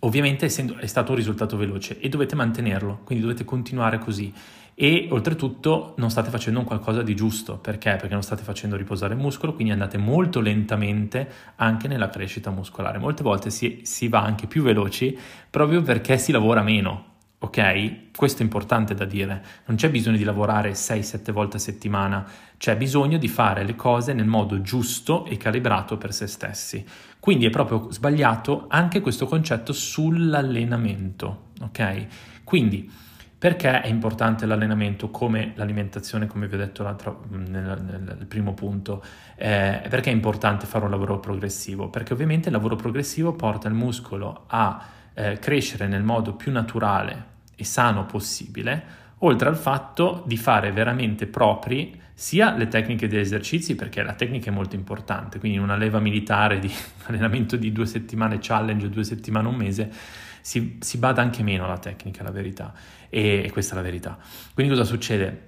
ovviamente 0.00 0.44
essendo, 0.44 0.76
è 0.76 0.86
stato 0.86 1.12
un 1.12 1.16
risultato 1.16 1.56
veloce 1.56 1.98
e 1.98 2.08
dovete 2.08 2.34
mantenerlo, 2.34 3.00
quindi 3.04 3.24
dovete 3.24 3.44
continuare 3.44 3.98
così. 3.98 4.32
E 4.80 5.08
oltretutto 5.10 5.94
non 5.96 6.08
state 6.08 6.30
facendo 6.30 6.60
un 6.60 6.64
qualcosa 6.64 7.02
di 7.02 7.16
giusto, 7.16 7.58
perché? 7.58 7.96
Perché 7.96 8.12
non 8.12 8.22
state 8.22 8.44
facendo 8.44 8.76
riposare 8.76 9.14
il 9.14 9.20
muscolo, 9.20 9.52
quindi 9.52 9.72
andate 9.72 9.98
molto 9.98 10.38
lentamente 10.40 11.28
anche 11.56 11.88
nella 11.88 12.08
crescita 12.08 12.50
muscolare. 12.50 12.98
Molte 12.98 13.24
volte 13.24 13.50
si, 13.50 13.80
si 13.82 14.06
va 14.06 14.22
anche 14.22 14.46
più 14.46 14.62
veloci 14.62 15.18
proprio 15.50 15.82
perché 15.82 16.16
si 16.16 16.30
lavora 16.30 16.62
meno, 16.62 17.16
Ok? 17.40 18.10
Questo 18.16 18.40
è 18.40 18.44
importante 18.44 18.94
da 18.94 19.04
dire. 19.04 19.44
Non 19.66 19.76
c'è 19.76 19.90
bisogno 19.90 20.16
di 20.16 20.24
lavorare 20.24 20.72
6-7 20.72 21.30
volte 21.30 21.56
a 21.56 21.60
settimana, 21.60 22.26
c'è 22.56 22.76
bisogno 22.76 23.16
di 23.16 23.28
fare 23.28 23.64
le 23.64 23.76
cose 23.76 24.12
nel 24.12 24.26
modo 24.26 24.60
giusto 24.60 25.24
e 25.24 25.36
calibrato 25.36 25.96
per 25.96 26.12
se 26.12 26.26
stessi. 26.26 26.84
Quindi 27.20 27.46
è 27.46 27.50
proprio 27.50 27.90
sbagliato 27.90 28.66
anche 28.68 29.00
questo 29.00 29.26
concetto 29.26 29.72
sull'allenamento, 29.72 31.50
ok? 31.60 32.06
Quindi 32.42 32.90
perché 33.38 33.82
è 33.82 33.86
importante 33.86 34.46
l'allenamento 34.46 35.10
come 35.10 35.52
l'alimentazione, 35.54 36.26
come 36.26 36.48
vi 36.48 36.56
ho 36.56 36.58
detto 36.58 36.82
nel, 37.28 37.80
nel, 37.80 38.26
primo 38.26 38.52
punto? 38.52 39.00
Eh, 39.36 39.80
perché 39.88 40.10
è 40.10 40.12
importante 40.12 40.66
fare 40.66 40.84
un 40.84 40.90
lavoro 40.90 41.20
progressivo? 41.20 41.88
Perché 41.88 42.14
ovviamente 42.14 42.48
il 42.48 42.54
lavoro 42.54 42.74
progressivo 42.74 43.34
porta 43.34 43.68
il 43.68 43.74
muscolo 43.74 44.42
a 44.48 44.84
eh, 45.18 45.38
crescere 45.40 45.88
nel 45.88 46.04
modo 46.04 46.34
più 46.34 46.52
naturale 46.52 47.36
e 47.56 47.64
sano 47.64 48.06
possibile, 48.06 49.06
oltre 49.18 49.48
al 49.48 49.56
fatto 49.56 50.22
di 50.26 50.36
fare 50.36 50.70
veramente 50.70 51.26
propri 51.26 52.00
sia 52.14 52.54
le 52.54 52.68
tecniche 52.68 53.08
degli 53.08 53.18
esercizi, 53.20 53.74
perché 53.74 54.02
la 54.02 54.14
tecnica 54.14 54.50
è 54.50 54.54
molto 54.54 54.76
importante, 54.76 55.40
quindi 55.40 55.58
in 55.58 55.64
una 55.64 55.76
leva 55.76 55.98
militare 55.98 56.60
di 56.60 56.72
allenamento 57.06 57.56
di 57.56 57.72
due 57.72 57.86
settimane 57.86 58.38
challenge, 58.40 58.88
due 58.88 59.02
settimane, 59.02 59.48
un 59.48 59.56
mese, 59.56 59.92
si, 60.40 60.78
si 60.80 60.98
bada 60.98 61.20
anche 61.20 61.42
meno 61.42 61.64
alla 61.64 61.78
tecnica, 61.78 62.22
la 62.22 62.30
verità, 62.30 62.72
e, 63.08 63.42
e 63.44 63.50
questa 63.50 63.72
è 63.72 63.76
la 63.76 63.82
verità. 63.82 64.16
Quindi 64.54 64.72
cosa 64.72 64.84
succede? 64.84 65.47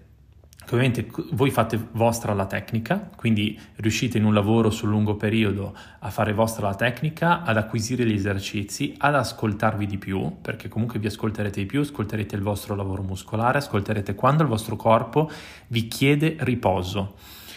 Ovviamente 0.65 1.09
voi 1.33 1.51
fate 1.51 1.89
vostra 1.93 2.33
la 2.33 2.47
tecnica, 2.47 3.11
quindi 3.17 3.59
riuscite 3.77 4.19
in 4.19 4.25
un 4.25 4.35
lavoro 4.35 4.71
sul 4.71 4.89
lungo 4.89 5.17
periodo 5.17 5.75
a 5.99 6.11
fare 6.11 6.33
vostra 6.33 6.69
la 6.69 6.75
tecnica, 6.75 7.43
ad 7.43 7.57
acquisire 7.57 8.05
gli 8.05 8.13
esercizi, 8.13 8.95
ad 8.99 9.15
ascoltarvi 9.15 9.87
di 9.87 9.99
più, 9.99 10.41
perché 10.41 10.69
comunque 10.69 10.99
vi 10.99 11.07
ascolterete 11.07 11.61
di 11.61 11.67
più, 11.67 11.81
ascolterete 11.81 12.37
il 12.37 12.43
vostro 12.43 12.75
lavoro 12.75 13.03
muscolare, 13.03 13.59
ascolterete 13.59 14.15
quando 14.15 14.43
il 14.43 14.49
vostro 14.49 14.77
corpo 14.77 15.31
vi 15.69 15.89
chiede 15.89 16.37
riposo. 16.41 17.15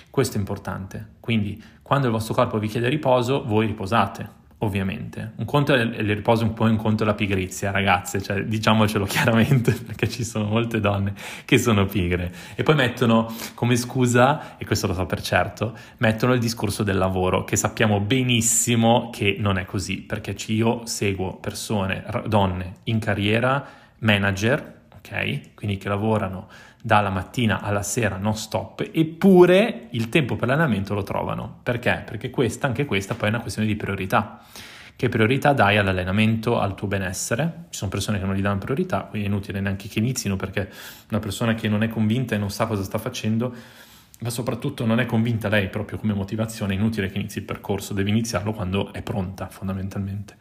Questo 0.09 0.37
è 0.37 0.39
importante. 0.39 1.13
Quindi 1.19 1.61
quando 1.81 2.07
il 2.07 2.13
vostro 2.13 2.33
corpo 2.33 2.59
vi 2.59 2.67
chiede 2.67 2.89
riposo, 2.89 3.43
voi 3.45 3.67
riposate 3.67 4.41
ovviamente. 4.63 5.33
Un 5.35 5.45
conto 5.45 5.73
è 5.73 5.81
il 5.81 6.15
riposo, 6.15 6.43
un 6.43 6.53
po' 6.53 6.63
un 6.63 6.75
conto 6.75 7.03
la 7.03 7.13
pigrizia, 7.13 7.71
ragazze, 7.71 8.21
cioè, 8.21 8.43
diciamocelo 8.43 9.05
chiaramente, 9.07 9.73
perché 9.73 10.09
ci 10.09 10.23
sono 10.23 10.45
molte 10.45 10.79
donne 10.79 11.13
che 11.45 11.57
sono 11.57 11.85
pigre 11.85 12.31
e 12.55 12.63
poi 12.63 12.75
mettono 12.75 13.33
come 13.53 13.75
scusa, 13.75 14.57
e 14.57 14.65
questo 14.65 14.87
lo 14.87 14.93
so 14.93 15.05
per 15.05 15.21
certo, 15.21 15.75
mettono 15.97 16.33
il 16.33 16.39
discorso 16.39 16.83
del 16.83 16.97
lavoro, 16.97 17.43
che 17.43 17.55
sappiamo 17.55 17.99
benissimo 17.99 19.09
che 19.11 19.35
non 19.39 19.57
è 19.57 19.65
così, 19.65 20.01
perché 20.01 20.35
io 20.47 20.85
seguo 20.85 21.35
persone, 21.37 22.03
donne 22.27 22.73
in 22.83 22.99
carriera, 22.99 23.65
manager, 23.99 24.81
ok? 24.97 25.53
Quindi 25.55 25.77
che 25.77 25.89
lavorano 25.89 26.47
dalla 26.85 27.09
mattina 27.09 27.61
alla 27.61 27.81
sera 27.81 28.17
non 28.17 28.35
stop, 28.35 28.89
eppure 28.91 29.87
il 29.91 30.09
tempo 30.09 30.35
per 30.35 30.49
l'allenamento 30.49 30.93
lo 30.93 31.03
trovano. 31.03 31.59
Perché? 31.63 32.03
Perché 32.05 32.29
questa, 32.29 32.67
anche 32.67 32.83
questa 32.83 33.15
poi 33.15 33.29
è 33.29 33.31
una 33.31 33.39
questione 33.39 33.65
di 33.65 33.77
priorità. 33.77 34.43
Che 34.93 35.07
priorità 35.07 35.53
dai 35.53 35.77
all'allenamento, 35.77 36.59
al 36.59 36.75
tuo 36.75 36.87
benessere? 36.87 37.67
Ci 37.69 37.77
sono 37.77 37.89
persone 37.89 38.19
che 38.19 38.25
non 38.25 38.35
gli 38.35 38.41
danno 38.41 38.57
priorità, 38.57 39.03
quindi 39.03 39.29
è 39.29 39.31
inutile 39.31 39.61
neanche 39.61 39.87
che 39.87 39.99
inizino 39.99 40.35
perché 40.35 40.69
una 41.09 41.19
persona 41.19 41.53
che 41.53 41.69
non 41.69 41.83
è 41.83 41.87
convinta 41.87 42.35
e 42.35 42.37
non 42.37 42.51
sa 42.51 42.65
cosa 42.65 42.83
sta 42.83 42.97
facendo, 42.97 43.55
ma 44.19 44.29
soprattutto 44.29 44.85
non 44.85 44.99
è 44.99 45.05
convinta 45.05 45.47
lei 45.47 45.69
proprio 45.69 45.97
come 45.97 46.13
motivazione, 46.13 46.73
è 46.73 46.77
inutile 46.77 47.09
che 47.09 47.17
inizi 47.17 47.37
il 47.37 47.45
percorso, 47.45 47.93
devi 47.93 48.09
iniziarlo 48.09 48.51
quando 48.51 48.91
è 48.91 49.01
pronta 49.01 49.47
fondamentalmente. 49.47 50.35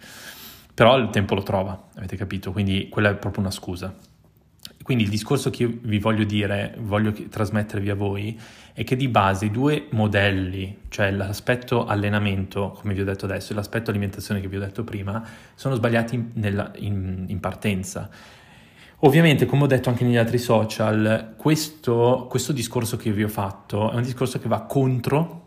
Però 0.74 0.98
il 0.98 1.10
tempo 1.10 1.36
lo 1.36 1.44
trova, 1.44 1.84
avete 1.94 2.16
capito? 2.16 2.50
Quindi 2.50 2.88
quella 2.88 3.10
è 3.10 3.14
proprio 3.14 3.42
una 3.42 3.52
scusa. 3.52 3.94
Quindi 4.82 5.04
il 5.04 5.10
discorso 5.10 5.50
che 5.50 5.62
io 5.62 5.78
vi 5.82 5.98
voglio 5.98 6.24
dire, 6.24 6.74
voglio 6.80 7.12
trasmettervi 7.12 7.90
a 7.90 7.94
voi, 7.94 8.38
è 8.72 8.84
che 8.84 8.96
di 8.96 9.08
base 9.08 9.46
i 9.46 9.50
due 9.50 9.86
modelli, 9.90 10.78
cioè 10.88 11.10
l'aspetto 11.10 11.86
allenamento, 11.86 12.70
come 12.70 12.94
vi 12.94 13.00
ho 13.00 13.04
detto 13.04 13.26
adesso, 13.26 13.52
e 13.52 13.54
l'aspetto 13.56 13.90
alimentazione 13.90 14.40
che 14.40 14.48
vi 14.48 14.56
ho 14.56 14.60
detto 14.60 14.82
prima, 14.82 15.22
sono 15.54 15.74
sbagliati 15.74 16.14
in, 16.14 16.30
nella, 16.34 16.72
in, 16.76 17.24
in 17.28 17.40
partenza. 17.40 18.08
Ovviamente, 19.04 19.46
come 19.46 19.64
ho 19.64 19.66
detto 19.66 19.88
anche 19.88 20.04
negli 20.04 20.16
altri 20.16 20.38
social, 20.38 21.34
questo, 21.36 22.26
questo 22.28 22.52
discorso 22.52 22.96
che 22.96 23.12
vi 23.12 23.24
ho 23.24 23.28
fatto 23.28 23.90
è 23.90 23.96
un 23.96 24.02
discorso 24.02 24.38
che 24.38 24.48
va 24.48 24.62
contro 24.62 25.41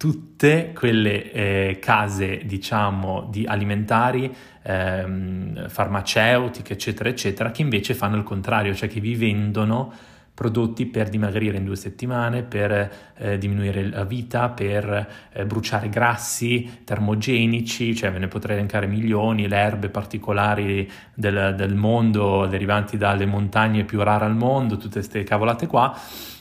tutte 0.00 0.72
quelle 0.74 1.30
eh, 1.30 1.78
case, 1.78 2.40
diciamo, 2.46 3.28
di 3.30 3.44
alimentari, 3.44 4.34
ehm, 4.62 5.68
farmaceutiche, 5.68 6.72
eccetera, 6.72 7.10
eccetera, 7.10 7.50
che 7.50 7.60
invece 7.60 7.92
fanno 7.92 8.16
il 8.16 8.22
contrario, 8.22 8.74
cioè 8.74 8.88
che 8.88 8.98
vi 8.98 9.14
vendono 9.14 9.92
prodotti 10.32 10.86
per 10.86 11.10
dimagrire 11.10 11.58
in 11.58 11.66
due 11.66 11.76
settimane, 11.76 12.44
per 12.44 12.92
eh, 13.14 13.36
diminuire 13.36 13.90
la 13.90 14.04
vita, 14.04 14.48
per 14.48 15.06
eh, 15.34 15.44
bruciare 15.44 15.90
grassi 15.90 16.80
termogenici, 16.82 17.94
cioè 17.94 18.10
ve 18.10 18.20
ne 18.20 18.28
potrei 18.28 18.56
elencare 18.56 18.86
milioni, 18.86 19.48
le 19.48 19.56
erbe 19.58 19.90
particolari 19.90 20.90
del, 21.12 21.52
del 21.54 21.74
mondo 21.74 22.46
derivanti 22.46 22.96
dalle 22.96 23.26
montagne 23.26 23.84
più 23.84 24.02
rare 24.02 24.24
al 24.24 24.34
mondo, 24.34 24.78
tutte 24.78 25.00
queste 25.00 25.24
cavolate 25.24 25.66
qua 25.66 25.94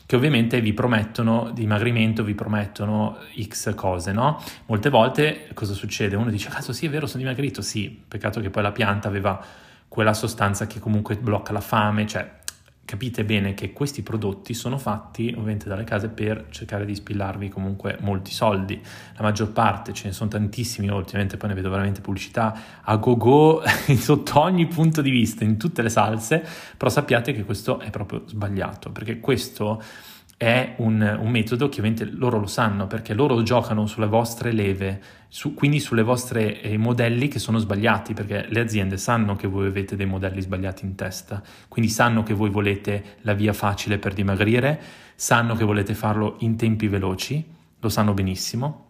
che 0.10 0.16
ovviamente 0.16 0.60
vi 0.60 0.74
promettono 0.74 1.52
dimagrimento, 1.54 2.24
vi 2.24 2.34
promettono 2.34 3.20
X 3.40 3.76
cose, 3.76 4.12
no? 4.12 4.42
Molte 4.66 4.90
volte 4.90 5.50
cosa 5.54 5.74
succede? 5.74 6.16
Uno 6.16 6.32
dice, 6.32 6.50
cazzo 6.50 6.74
sì 6.74 6.88
è 6.88 6.90
vero, 6.90 7.06
sono 7.06 7.22
dimagrito, 7.22 7.62
sì, 7.62 7.96
peccato 8.08 8.42
che 8.42 8.50
poi 8.50 8.64
la 8.64 8.72
pianta 8.72 9.08
aveva 9.08 9.40
quella 9.88 10.16
sostanza 10.16 10.66
che 10.66 10.80
comunque 10.80 11.16
blocca 11.16 11.52
la 11.52 11.62
fame, 11.62 12.08
cioè 12.08 12.28
capite 12.90 13.24
bene 13.24 13.54
che 13.54 13.72
questi 13.72 14.02
prodotti 14.02 14.56
sono 14.56 14.80
fatti 14.80 15.28
ovviamente 15.28 15.70
dalle 15.70 15.84
case 15.84 16.08
per 16.08 16.48
cercare 16.50 16.86
di 16.86 16.96
spillarvi 16.96 17.48
comunque 17.48 17.98
molti 18.00 18.32
soldi. 18.32 18.82
La 19.16 19.22
maggior 19.22 19.52
parte, 19.52 19.94
ce 19.94 20.08
ne 20.08 20.12
sono 20.12 20.28
tantissimi, 20.28 20.90
ultimamente 20.90 21.38
poi 21.38 21.50
ne 21.50 21.56
vedo 21.56 21.70
veramente 21.70 22.02
pubblicità 22.02 22.82
a 22.82 22.96
go-go 22.96 23.62
sotto 23.96 24.40
ogni 24.40 24.66
punto 24.66 25.04
di 25.04 25.12
vista, 25.12 25.44
in 25.44 25.58
tutte 25.58 25.84
le 25.84 25.90
salse, 25.90 26.44
però 26.76 26.90
sappiate 26.90 27.32
che 27.32 27.44
questo 27.44 27.80
è 27.80 27.92
proprio 27.92 28.24
sbagliato, 28.26 28.90
perché 28.90 29.20
questo 29.20 29.80
è 30.36 30.74
un, 30.78 31.18
un, 31.20 31.30
metodo 31.30 31.70
che 31.70 31.82
ovviamente 31.82 32.06
loro 32.06 32.40
lo 32.40 32.48
sanno 32.48 32.88
perché 32.88 33.14
loro 33.14 33.44
giocano 33.44 33.86
sulle 33.86 34.08
vostre 34.08 34.52
leve, 34.52 35.00
su, 35.32 35.54
quindi 35.54 35.80
sulle 35.80 36.02
vostre 36.02 36.60
eh, 36.60 36.78
modelli 36.78 37.28
che 37.28 37.38
sono 37.38 37.60
sbagliati 37.60 38.14
perché 38.14 38.48
le 38.50 38.60
aziende 38.60 38.98
sanno 38.98 39.36
che 39.36 39.48
voi 39.48 39.68
avete 39.68 39.96
dei 39.96 40.08
modelli 40.08 40.42
sbagliati 40.42 40.86
in 40.86 40.96
testa, 40.96 41.42
quindi 41.68 41.92
sanno 41.92 42.24
che 42.24 42.34
voi 42.34 42.50
volete 42.50 43.18
la 43.22 43.34
via 43.34 43.54
facile 43.54 44.00
per 44.00 44.14
dimagrire, 44.14 44.82
sanno 45.16 45.56
che 45.56 45.64
volete 45.64 45.94
farlo 45.94 46.36
in 46.40 46.58
tempi 46.58 46.88
veloci, 46.88 47.46
lo 47.80 47.90
sanno 47.90 48.14
benissimo 48.14 48.88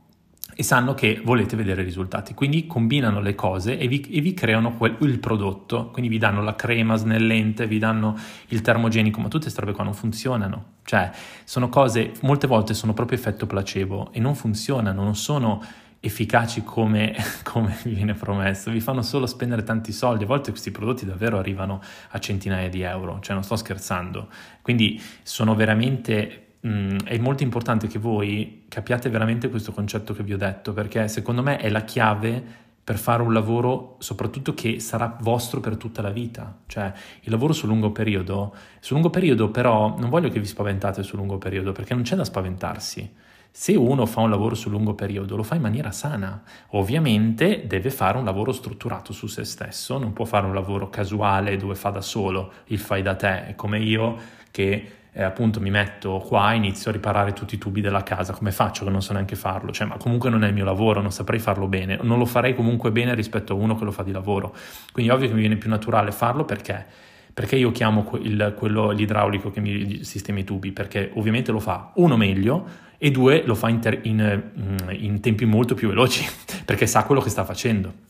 e 0.56 0.64
sanno 0.64 0.94
che 0.94 1.22
volete 1.24 1.56
vedere 1.56 1.84
risultati. 1.84 2.34
Quindi 2.34 2.68
combinano 2.68 3.20
le 3.20 3.36
cose 3.36 3.78
e 3.78 3.88
vi, 3.88 4.02
e 4.02 4.22
vi 4.22 4.34
creano 4.34 4.74
quel, 4.74 4.96
il 5.02 5.20
prodotto, 5.20 5.90
quindi 5.92 6.10
vi 6.10 6.18
danno 6.18 6.42
la 6.42 6.56
crema 6.56 6.96
snellente, 6.96 7.68
vi 7.68 7.80
danno 7.80 8.18
il 8.48 8.62
termogenico, 8.62 9.20
ma 9.20 9.28
tutte 9.28 9.44
queste 9.44 9.62
robe 9.62 9.74
qua 9.74 9.84
non 9.84 9.94
funzionano. 9.94 10.66
Cioè, 10.84 11.12
sono 11.44 11.70
cose, 11.70 12.14
molte 12.22 12.48
volte 12.48 12.74
sono 12.74 12.94
proprio 12.94 13.18
effetto 13.18 13.46
placebo 13.46 14.10
e 14.12 14.20
non 14.20 14.36
funzionano, 14.36 15.04
non 15.04 15.16
sono 15.16 15.64
efficaci 16.00 16.64
come, 16.64 17.16
come 17.44 17.78
vi 17.84 17.94
viene 17.94 18.14
promesso, 18.14 18.72
vi 18.72 18.80
fanno 18.80 19.02
solo 19.02 19.26
spendere 19.26 19.64
tanti 19.64 19.92
soldi, 19.92 20.24
a 20.24 20.28
volte 20.28 20.52
questi 20.52 20.72
prodotti 20.72 21.06
davvero 21.06 21.38
arrivano 21.38 21.82
a 22.10 22.20
centinaia 22.20 22.70
di 22.70 22.82
euro, 22.82 23.20
cioè 23.22 23.34
non 23.34 23.44
sto 23.44 23.56
scherzando, 23.56 24.30
quindi 24.62 25.02
sono 25.24 25.56
veramente 25.56 26.46
Mm, 26.68 26.98
è 27.06 27.18
molto 27.20 27.44
importante 27.44 27.88
che 27.88 28.00
voi 28.00 28.66
capiate 28.68 29.10
veramente 29.10 29.50
questo 29.50 29.72
concetto 29.72 30.14
che 30.14 30.24
vi 30.24 30.34
ho 30.34 30.38
detto, 30.38 30.74
perché 30.74 31.08
secondo 31.08 31.42
me 31.42 31.58
è 31.58 31.70
la 31.70 31.84
chiave 31.86 32.44
per 32.84 32.98
fare 32.98 33.22
un 33.22 33.32
lavoro 33.32 33.96
soprattutto 34.00 34.54
che 34.54 34.80
sarà 34.80 35.16
vostro 35.22 35.60
per 35.62 35.78
tutta 35.78 36.02
la 36.02 36.10
vita, 36.10 36.58
cioè 36.66 36.92
il 37.22 37.32
lavoro 37.32 37.54
sul 37.54 37.70
lungo 37.70 37.92
periodo. 37.92 38.54
Sul 38.80 38.96
lungo 38.96 39.10
periodo 39.10 39.50
però 39.52 39.96
non 39.98 40.10
voglio 40.10 40.30
che 40.30 40.40
vi 40.40 40.46
spaventate 40.46 41.04
sul 41.04 41.20
lungo 41.20 41.38
periodo 41.38 41.72
perché 41.72 41.94
non 41.94 42.04
c'è 42.04 42.16
da 42.16 42.26
spaventarsi. 42.26 43.14
Se 43.52 43.76
uno 43.76 44.06
fa 44.06 44.22
un 44.22 44.30
lavoro 44.30 44.56
sul 44.56 44.72
lungo 44.72 44.94
periodo 44.94 45.36
lo 45.36 45.44
fa 45.44 45.56
in 45.56 45.62
maniera 45.62 45.92
sana, 45.92 46.44
ovviamente 46.70 47.66
deve 47.66 47.90
fare 47.90 48.18
un 48.18 48.24
lavoro 48.24 48.52
strutturato 48.52 49.12
su 49.12 49.28
se 49.28 49.44
stesso, 49.44 49.98
non 49.98 50.14
può 50.14 50.26
fare 50.26 50.46
un 50.46 50.54
lavoro 50.54 50.90
casuale 50.90 51.58
dove 51.58 51.76
fa 51.76 51.90
da 51.90 52.02
solo 52.02 52.52
il 52.68 52.80
fai 52.80 53.02
da 53.02 53.16
te, 53.16 53.54
come 53.56 53.80
io 53.80 54.16
che 54.52 54.92
eh, 55.12 55.24
appunto 55.24 55.60
mi 55.60 55.72
metto 55.72 56.20
qua 56.20 56.54
e 56.54 56.58
inizio 56.58 56.92
a 56.92 56.94
riparare 56.94 57.34
tutti 57.34 57.56
i 57.56 57.58
tubi 57.58 57.82
della 57.82 58.04
casa, 58.04 58.34
come 58.34 58.52
faccio 58.52 58.86
che 58.86 58.92
non 58.92 59.02
so 59.02 59.14
neanche 59.14 59.36
farlo? 59.36 59.72
Cioè, 59.72 59.88
ma 59.88 59.98
comunque 59.98 60.30
non 60.30 60.44
è 60.44 60.48
il 60.48 60.54
mio 60.54 60.66
lavoro, 60.66 61.02
non 61.02 61.12
saprei 61.12 61.40
farlo 61.40 61.68
bene, 61.68 62.00
non 62.02 62.20
lo 62.20 62.26
farei 62.26 62.56
comunque 62.56 62.92
bene 62.92 63.16
rispetto 63.16 63.54
a 63.54 63.56
uno 63.56 63.76
che 63.76 63.84
lo 63.84 63.92
fa 63.92 64.04
di 64.04 64.12
lavoro. 64.12 64.56
Quindi 64.92 65.12
ovvio 65.12 65.28
che 65.28 65.34
mi 65.34 65.42
viene 65.42 65.58
più 65.58 65.70
naturale 65.70 66.12
farlo 66.12 66.46
perché? 66.46 66.86
Perché 67.34 67.56
io 67.56 67.72
chiamo 67.72 68.10
il, 68.22 68.54
quello, 68.58 68.92
l'idraulico 68.92 69.50
che 69.50 69.60
mi 69.60 70.04
sistema 70.04 70.40
i 70.40 70.44
tubi? 70.44 70.72
Perché 70.72 71.12
ovviamente 71.16 71.52
lo 71.52 71.60
fa 71.60 71.92
uno 71.96 72.16
meglio 72.16 72.88
e 73.00 73.10
due 73.12 73.44
lo 73.46 73.56
fa 73.56 73.70
in, 73.70 73.80
ter- 73.80 74.06
in, 74.06 74.52
mm, 74.60 74.90
in 74.92 75.20
tempi 75.22 75.46
molto 75.46 75.74
più 75.74 75.88
veloci, 75.88 76.24
perché 76.66 76.86
sa 76.86 77.04
quello 77.04 77.22
che 77.22 77.30
sta 77.30 77.44
facendo. 77.44 78.08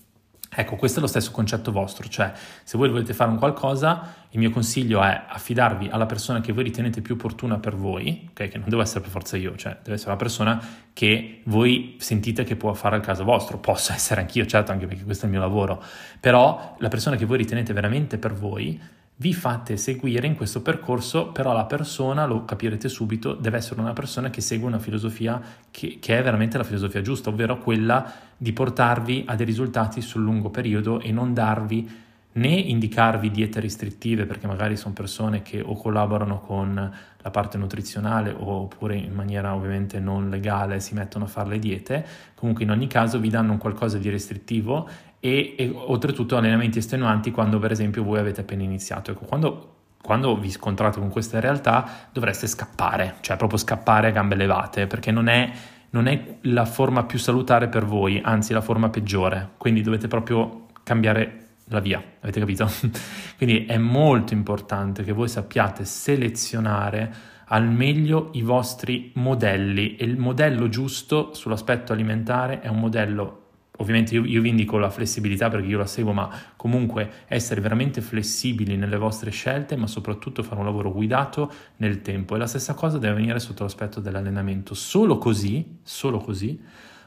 Ecco, 0.51 0.77
questo 0.77 0.97
è 0.97 1.01
lo 1.01 1.07
stesso 1.07 1.29
concetto 1.29 1.71
vostro, 1.71 2.07
cioè 2.09 2.33
se 2.63 2.75
voi 2.75 2.89
volete 2.89 3.13
fare 3.13 3.29
un 3.29 3.37
qualcosa, 3.37 4.25
il 4.31 4.39
mio 4.39 4.49
consiglio 4.49 4.99
è 5.03 5.25
affidarvi 5.27 5.89
alla 5.91 6.07
persona 6.07 6.41
che 6.41 6.51
voi 6.53 6.63
ritenete 6.63 7.01
più 7.01 7.13
opportuna 7.13 7.59
per 7.59 7.75
voi, 7.75 8.29
okay? 8.31 8.47
che 8.47 8.57
non 8.57 8.67
deve 8.67 8.81
essere 8.81 9.01
per 9.01 9.11
forza 9.11 9.37
io, 9.37 9.55
cioè 9.55 9.77
deve 9.83 9.93
essere 9.93 10.09
la 10.09 10.17
persona 10.17 10.59
che 10.91 11.41
voi 11.45 11.97
sentite 11.99 12.43
che 12.43 12.55
può 12.55 12.73
fare 12.73 12.95
al 12.95 13.01
caso 13.03 13.23
vostro, 13.23 13.59
posso 13.59 13.91
essere 13.93 14.21
anch'io, 14.21 14.47
certo, 14.47 14.71
anche 14.71 14.87
perché 14.87 15.03
questo 15.03 15.25
è 15.25 15.27
il 15.27 15.33
mio 15.33 15.41
lavoro, 15.41 15.83
però 16.19 16.75
la 16.79 16.87
persona 16.87 17.15
che 17.15 17.25
voi 17.25 17.37
ritenete 17.37 17.71
veramente 17.71 18.17
per 18.17 18.33
voi, 18.33 18.81
vi 19.21 19.33
fate 19.33 19.75
seguire 19.75 20.27
in 20.27 20.35
questo 20.35 20.61
percorso, 20.61 21.27
però 21.27 21.51
la 21.51 21.65
persona, 21.65 22.25
lo 22.25 22.45
capirete 22.45 22.87
subito, 22.87 23.33
deve 23.33 23.57
essere 23.57 23.81
una 23.81 23.91
persona 23.91 24.29
che 24.29 24.39
segue 24.39 24.65
una 24.65 24.79
filosofia 24.79 25.41
che, 25.69 25.97
che, 25.99 26.17
è 26.17 26.23
veramente 26.23 26.57
la 26.57 26.63
filosofia 26.63 27.01
giusta, 27.01 27.29
ovvero 27.29 27.57
quella 27.57 28.09
di 28.37 28.53
portarvi 28.53 29.25
a 29.27 29.35
dei 29.35 29.45
risultati 29.45 29.99
sul 29.99 30.21
lungo 30.21 30.49
periodo 30.49 31.01
e 31.01 31.11
non 31.11 31.33
darvi 31.33 32.07
né 32.31 32.47
indicarvi 32.47 33.31
diete 33.31 33.59
restrittive 33.59 34.25
perché 34.25 34.45
magari 34.47 34.77
sono 34.77 34.93
persone 34.93 35.41
che 35.41 35.59
o 35.59 35.75
collaborano 35.75 36.39
con 36.39 36.93
la 37.21 37.31
parte 37.31 37.57
nutrizionale 37.57 38.33
oppure 38.37 38.95
in 38.95 39.13
maniera 39.13 39.53
ovviamente 39.55 39.99
non 39.99 40.29
legale 40.29 40.79
si 40.79 40.93
mettono 40.93 41.25
a 41.25 41.27
fare 41.27 41.49
le 41.49 41.59
diete, 41.59 42.05
comunque 42.35 42.63
in 42.63 42.71
ogni 42.71 42.87
caso 42.87 43.19
vi 43.19 43.29
danno 43.29 43.51
un 43.51 43.57
qualcosa 43.57 43.97
di 43.97 44.09
restrittivo 44.09 44.87
e, 45.19 45.55
e 45.57 45.71
oltretutto 45.73 46.37
allenamenti 46.37 46.79
estenuanti 46.79 47.31
quando 47.31 47.59
per 47.59 47.71
esempio 47.71 48.03
voi 48.03 48.19
avete 48.19 48.41
appena 48.41 48.63
iniziato. 48.63 49.11
Ecco, 49.11 49.25
quando 49.25 49.73
quando 50.01 50.37
vi 50.37 50.49
scontrate 50.49 50.99
con 50.99 51.09
queste 51.09 51.39
realtà 51.39 52.07
dovreste 52.11 52.47
scappare, 52.47 53.15
cioè 53.21 53.37
proprio 53.37 53.59
scappare 53.59 54.07
a 54.07 54.11
gambe 54.11 54.35
levate, 54.35 54.87
perché 54.87 55.11
non 55.11 55.27
è, 55.27 55.51
non 55.91 56.07
è, 56.07 56.37
la 56.43 56.65
forma 56.65 57.03
più 57.03 57.19
salutare 57.19 57.67
per 57.67 57.85
voi, 57.85 58.21
anzi 58.23 58.53
la 58.53 58.61
forma 58.61 58.89
peggiore, 58.89 59.51
quindi 59.57 59.81
dovete 59.81 60.07
proprio 60.07 60.67
cambiare 60.83 61.47
la 61.65 61.79
via, 61.79 62.01
avete 62.21 62.39
capito? 62.39 62.69
quindi 63.37 63.65
è 63.65 63.77
molto 63.77 64.33
importante 64.33 65.03
che 65.03 65.11
voi 65.11 65.27
sappiate 65.27 65.85
selezionare 65.85 67.37
al 67.51 67.67
meglio 67.67 68.29
i 68.33 68.41
vostri 68.41 69.11
modelli 69.15 69.95
e 69.95 70.05
il 70.05 70.17
modello 70.17 70.69
giusto 70.69 71.33
sull'aspetto 71.33 71.93
alimentare 71.93 72.61
è 72.61 72.67
un 72.67 72.79
modello 72.79 73.38
Ovviamente 73.79 74.13
io, 74.13 74.25
io, 74.25 74.41
vi 74.41 74.49
indico 74.49 74.77
la 74.77 74.89
flessibilità 74.89 75.49
perché 75.49 75.67
io 75.67 75.77
la 75.77 75.85
seguo, 75.85 76.11
ma 76.11 76.29
comunque 76.55 77.25
essere 77.27 77.61
veramente 77.61 78.01
flessibili 78.01 78.75
nelle 78.75 78.97
vostre 78.97 79.31
scelte, 79.31 79.77
ma 79.77 79.87
soprattutto 79.87 80.43
fare 80.43 80.59
un 80.59 80.65
lavoro 80.65 80.91
guidato 80.91 81.51
nel 81.77 82.01
tempo. 82.01 82.35
E 82.35 82.39
la 82.39 82.47
stessa 82.47 82.73
cosa 82.73 82.97
deve 82.97 83.15
venire 83.15 83.39
sotto 83.39 83.63
l'aspetto 83.63 84.01
dell'allenamento. 84.01 84.73
Solo 84.73 85.17
così, 85.17 85.77
solo 85.81 86.19
così, 86.19 86.61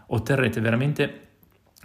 otterrete 0.06 0.60
veramente 0.60 1.28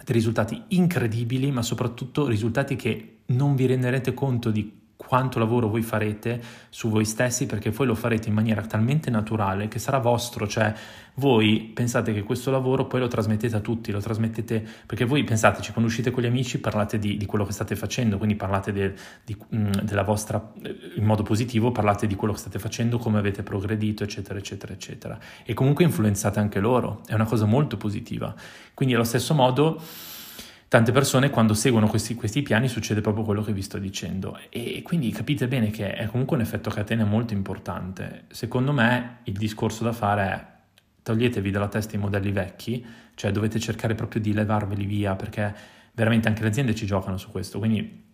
dei 0.04 0.16
risultati 0.16 0.64
incredibili, 0.70 1.52
ma 1.52 1.62
soprattutto 1.62 2.26
risultati 2.26 2.78
che 2.78 3.18
non 3.28 3.56
vi 3.56 3.66
renderete 3.66 4.14
conto 4.14 4.52
di 4.52 4.86
quanto 4.98 5.38
lavoro 5.38 5.70
voi 5.70 5.84
farete 5.84 6.42
su 6.70 6.90
voi 6.90 7.06
stessi 7.06 7.46
perché 7.46 7.70
voi 7.70 7.86
lo 7.86 7.96
farete 7.96 8.30
in 8.30 8.34
maniera 8.34 8.62
talmente 8.64 9.12
naturale 9.12 9.68
che 9.68 9.78
sarà 9.78 10.00
vostro, 10.00 10.48
cioè 10.48 10.74
voi 11.16 11.72
pensate 11.74 12.14
che 12.14 12.24
questo 12.24 12.50
lavoro 12.50 12.86
poi 12.86 13.00
lo 13.00 13.08
trasmettete 13.08 13.56
a 13.56 13.60
tutti, 13.60 13.92
lo 13.92 14.00
trasmettete 14.00 14.66
perché 14.86 15.06
voi 15.06 15.24
pensateci, 15.24 15.72
quando 15.72 15.90
uscite 15.90 16.10
con 16.10 16.24
gli 16.24 16.26
amici 16.26 16.60
parlate 16.60 16.98
di, 16.98 17.16
di 17.16 17.26
quello 17.26 17.46
che 17.46 17.54
state 17.54 17.76
facendo, 17.76 18.18
quindi 18.18 18.36
parlate 18.36 18.72
de, 18.72 18.94
di, 19.24 19.38
mm, 19.56 19.72
della 19.84 20.04
vostra, 20.04 20.54
in 20.96 21.04
modo 21.04 21.22
positivo, 21.24 21.72
parlate 21.72 22.08
di 22.08 22.16
quello 22.16 22.34
che 22.34 22.40
state 22.40 22.60
facendo, 22.60 22.98
come 22.98 23.20
avete 23.20 23.44
progredito, 23.44 24.04
eccetera, 24.04 24.38
eccetera, 24.40 24.74
eccetera. 24.74 25.18
E 25.46 25.54
comunque 25.54 25.84
influenzate 25.86 26.40
anche 26.40 26.60
loro, 26.60 27.02
è 27.06 27.14
una 27.14 27.26
cosa 27.26 27.46
molto 27.46 27.78
positiva. 27.78 28.34
Quindi 28.74 28.96
allo 28.96 29.04
stesso 29.04 29.34
modo 29.34 29.80
tante 30.68 30.92
persone 30.92 31.30
quando 31.30 31.54
seguono 31.54 31.88
questi, 31.88 32.16
questi, 32.16 32.42
piani 32.42 32.68
succede 32.68 33.02
proprio 33.02 33.24
quello 33.24 33.42
che 33.42 33.54
vi 33.54 33.62
sto 33.62 33.78
dicendo 33.78 34.38
e 34.50 34.82
quindi 34.84 35.10
capite 35.12 35.48
bene 35.48 35.70
che 35.70 35.94
è 35.94 36.08
comunque 36.08 36.36
un 36.36 36.42
effetto 36.42 36.70
catena 36.70 37.06
molto 37.06 37.34
importante. 37.34 38.26
Secondo 38.30 38.74
me 38.74 39.20
il 39.24 39.38
discorso 39.38 39.84
da 39.84 39.94
fare 39.94 40.24
è 40.24 40.46
toglietevi 41.04 41.52
dalla 41.52 41.70
testa 41.70 41.96
i 41.96 42.00
modelli 42.00 42.32
vecchi, 42.32 42.86
cioè 43.16 43.32
dovete 43.32 43.60
cercare 43.60 43.96
proprio 43.96 44.20
di 44.20 44.34
levarveli 44.34 44.86
via 44.86 45.16
perché 45.16 45.56
veramente 45.94 46.28
anche 46.28 46.42
le 46.42 46.50
aziende 46.50 46.76
ci 46.76 46.86
giocano 46.86 47.18
su 47.18 47.32
questo, 47.32 47.60
quindi 47.60 48.07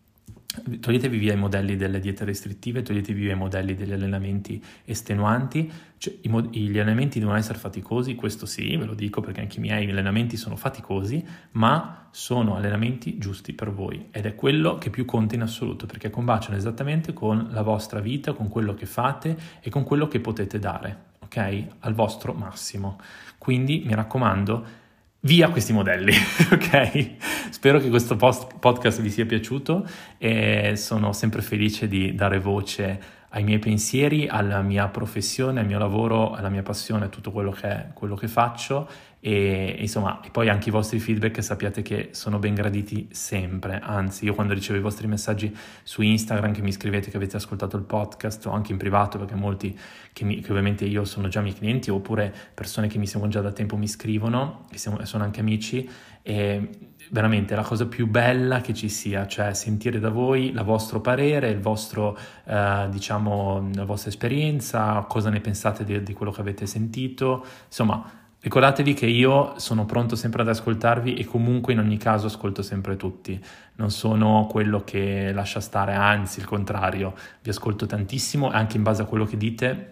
toglietevi 0.79 1.17
via 1.17 1.33
i 1.33 1.37
modelli 1.37 1.75
delle 1.75 1.99
diete 1.99 2.25
restrittive, 2.25 2.83
toglietevi 2.83 3.21
via 3.21 3.33
i 3.33 3.37
modelli 3.37 3.73
degli 3.73 3.91
allenamenti 3.91 4.63
estenuanti, 4.85 5.71
cioè, 5.97 6.13
mod- 6.27 6.53
gli 6.53 6.77
allenamenti 6.77 7.19
devono 7.19 7.37
essere 7.37 7.57
faticosi, 7.57 8.15
questo 8.15 8.45
sì, 8.45 8.75
ve 8.75 8.85
lo 8.85 8.93
dico 8.93 9.21
perché 9.21 9.41
anche 9.41 9.57
i 9.57 9.61
miei 9.61 9.89
allenamenti 9.89 10.37
sono 10.37 10.55
faticosi, 10.55 11.25
ma 11.51 12.07
sono 12.11 12.55
allenamenti 12.55 13.17
giusti 13.17 13.53
per 13.53 13.71
voi 13.71 14.09
ed 14.11 14.25
è 14.27 14.35
quello 14.35 14.77
che 14.77 14.91
più 14.91 15.05
conta 15.05 15.33
in 15.33 15.41
assoluto 15.41 15.87
perché 15.87 16.11
combaciano 16.11 16.55
esattamente 16.55 17.13
con 17.13 17.47
la 17.51 17.63
vostra 17.63 17.99
vita, 17.99 18.33
con 18.33 18.49
quello 18.49 18.75
che 18.75 18.85
fate 18.85 19.35
e 19.61 19.69
con 19.71 19.83
quello 19.83 20.07
che 20.07 20.19
potete 20.19 20.59
dare, 20.59 20.97
ok? 21.19 21.67
Al 21.79 21.93
vostro 21.93 22.33
massimo. 22.33 22.99
Quindi 23.39 23.81
mi 23.85 23.95
raccomando, 23.95 24.81
via 25.25 25.49
questi 25.49 25.73
modelli, 25.73 26.13
ok? 26.51 27.49
Spero 27.49 27.79
che 27.79 27.89
questo 27.89 28.15
post- 28.15 28.57
podcast 28.59 29.01
vi 29.01 29.09
sia 29.09 29.25
piaciuto 29.25 29.88
e 30.17 30.73
sono 30.75 31.13
sempre 31.13 31.41
felice 31.41 31.88
di 31.88 32.13
dare 32.13 32.39
voce 32.39 33.21
ai 33.29 33.43
miei 33.43 33.59
pensieri, 33.59 34.27
alla 34.27 34.62
mia 34.62 34.88
professione, 34.89 35.62
al 35.62 35.65
mio 35.65 35.79
lavoro, 35.79 36.33
alla 36.33 36.49
mia 36.49 36.62
passione, 36.62 37.05
a 37.05 37.07
tutto 37.07 37.31
quello 37.31 37.51
che, 37.51 37.88
quello 37.93 38.15
che 38.15 38.27
faccio 38.27 38.88
e 39.25 39.77
insomma, 39.79 40.19
e 40.19 40.29
poi 40.31 40.49
anche 40.49 40.67
i 40.67 40.71
vostri 40.73 40.99
feedback 40.99 41.41
sappiate 41.41 41.81
che 41.81 42.09
sono 42.12 42.39
ben 42.39 42.53
graditi 42.55 43.07
sempre. 43.12 43.79
Anzi, 43.81 44.25
io 44.25 44.36
quando 44.36 44.53
ricevo 44.53 44.77
i 44.77 44.81
vostri 44.81 45.07
messaggi 45.07 45.55
su 45.81 46.01
Instagram 46.01 46.51
che 46.51 46.62
mi 46.62 46.73
scrivete 46.73 47.09
che 47.09 47.15
avete 47.15 47.38
ascoltato 47.38 47.77
il 47.77 47.83
podcast 47.83 48.45
o 48.47 48.51
anche 48.51 48.73
in 48.73 48.77
privato, 48.77 49.17
perché 49.17 49.36
molti 49.36 49.79
che, 50.12 50.25
mi, 50.25 50.41
che 50.41 50.51
ovviamente 50.51 50.83
io 50.83 51.05
sono 51.05 51.29
già 51.29 51.39
miei 51.39 51.55
clienti 51.55 51.89
oppure 51.89 52.36
persone 52.53 52.88
che 52.88 52.97
mi 52.97 53.07
seguono 53.07 53.31
già 53.31 53.39
da 53.39 53.53
tempo 53.53 53.77
mi 53.77 53.88
scrivono 53.88 54.65
e 54.69 54.77
sono 54.77 55.23
anche 55.23 55.39
amici 55.39 55.89
e 56.21 56.69
veramente 57.09 57.55
la 57.55 57.63
cosa 57.63 57.86
più 57.86 58.07
bella 58.07 58.59
che 58.59 58.73
ci 58.73 58.89
sia, 58.89 59.25
cioè 59.25 59.53
sentire 59.53 60.01
da 60.01 60.09
voi 60.09 60.49
il 60.49 60.62
vostro 60.63 60.99
parere, 60.99 61.49
il 61.49 61.62
vostro, 61.62 62.17
eh, 62.43 62.88
diciamo, 62.89 63.69
la 63.73 63.86
vostra 63.86 64.09
esperienza, 64.09 65.05
cosa 65.07 65.29
ne 65.29 65.39
pensate 65.39 65.86
di, 65.86 66.03
di 66.03 66.12
quello 66.12 66.33
che 66.33 66.41
avete 66.41 66.65
sentito, 66.65 67.45
insomma 67.67 68.21
Ricordatevi 68.43 68.93
che 68.93 69.06
io 69.06 69.53
sono 69.58 69.86
pronto 69.86 70.17
sempre 70.17 70.41
ad 70.41 70.49
ascoltarvi 70.49 71.13
e 71.13 71.23
comunque 71.23 71.71
in 71.71 71.79
ogni 71.79 71.95
caso 71.95 72.27
ascolto 72.27 72.62
sempre 72.62 72.97
tutti. 72.97 73.41
Non 73.75 73.89
sono 73.89 74.47
quello 74.51 74.84
che 74.84 75.32
lascia 75.32 75.62
stare, 75.62 75.93
anzi 75.93 76.39
il 76.39 76.45
contrario, 76.45 77.13
vi 77.41 77.51
ascolto 77.51 77.86
tantissimo 77.86 78.51
e 78.51 78.56
anche 78.56 78.75
in 78.75 78.84
base 78.84 79.01
a 79.01 79.06
quello 79.06 79.23
che 79.23 79.38
dite 79.38 79.91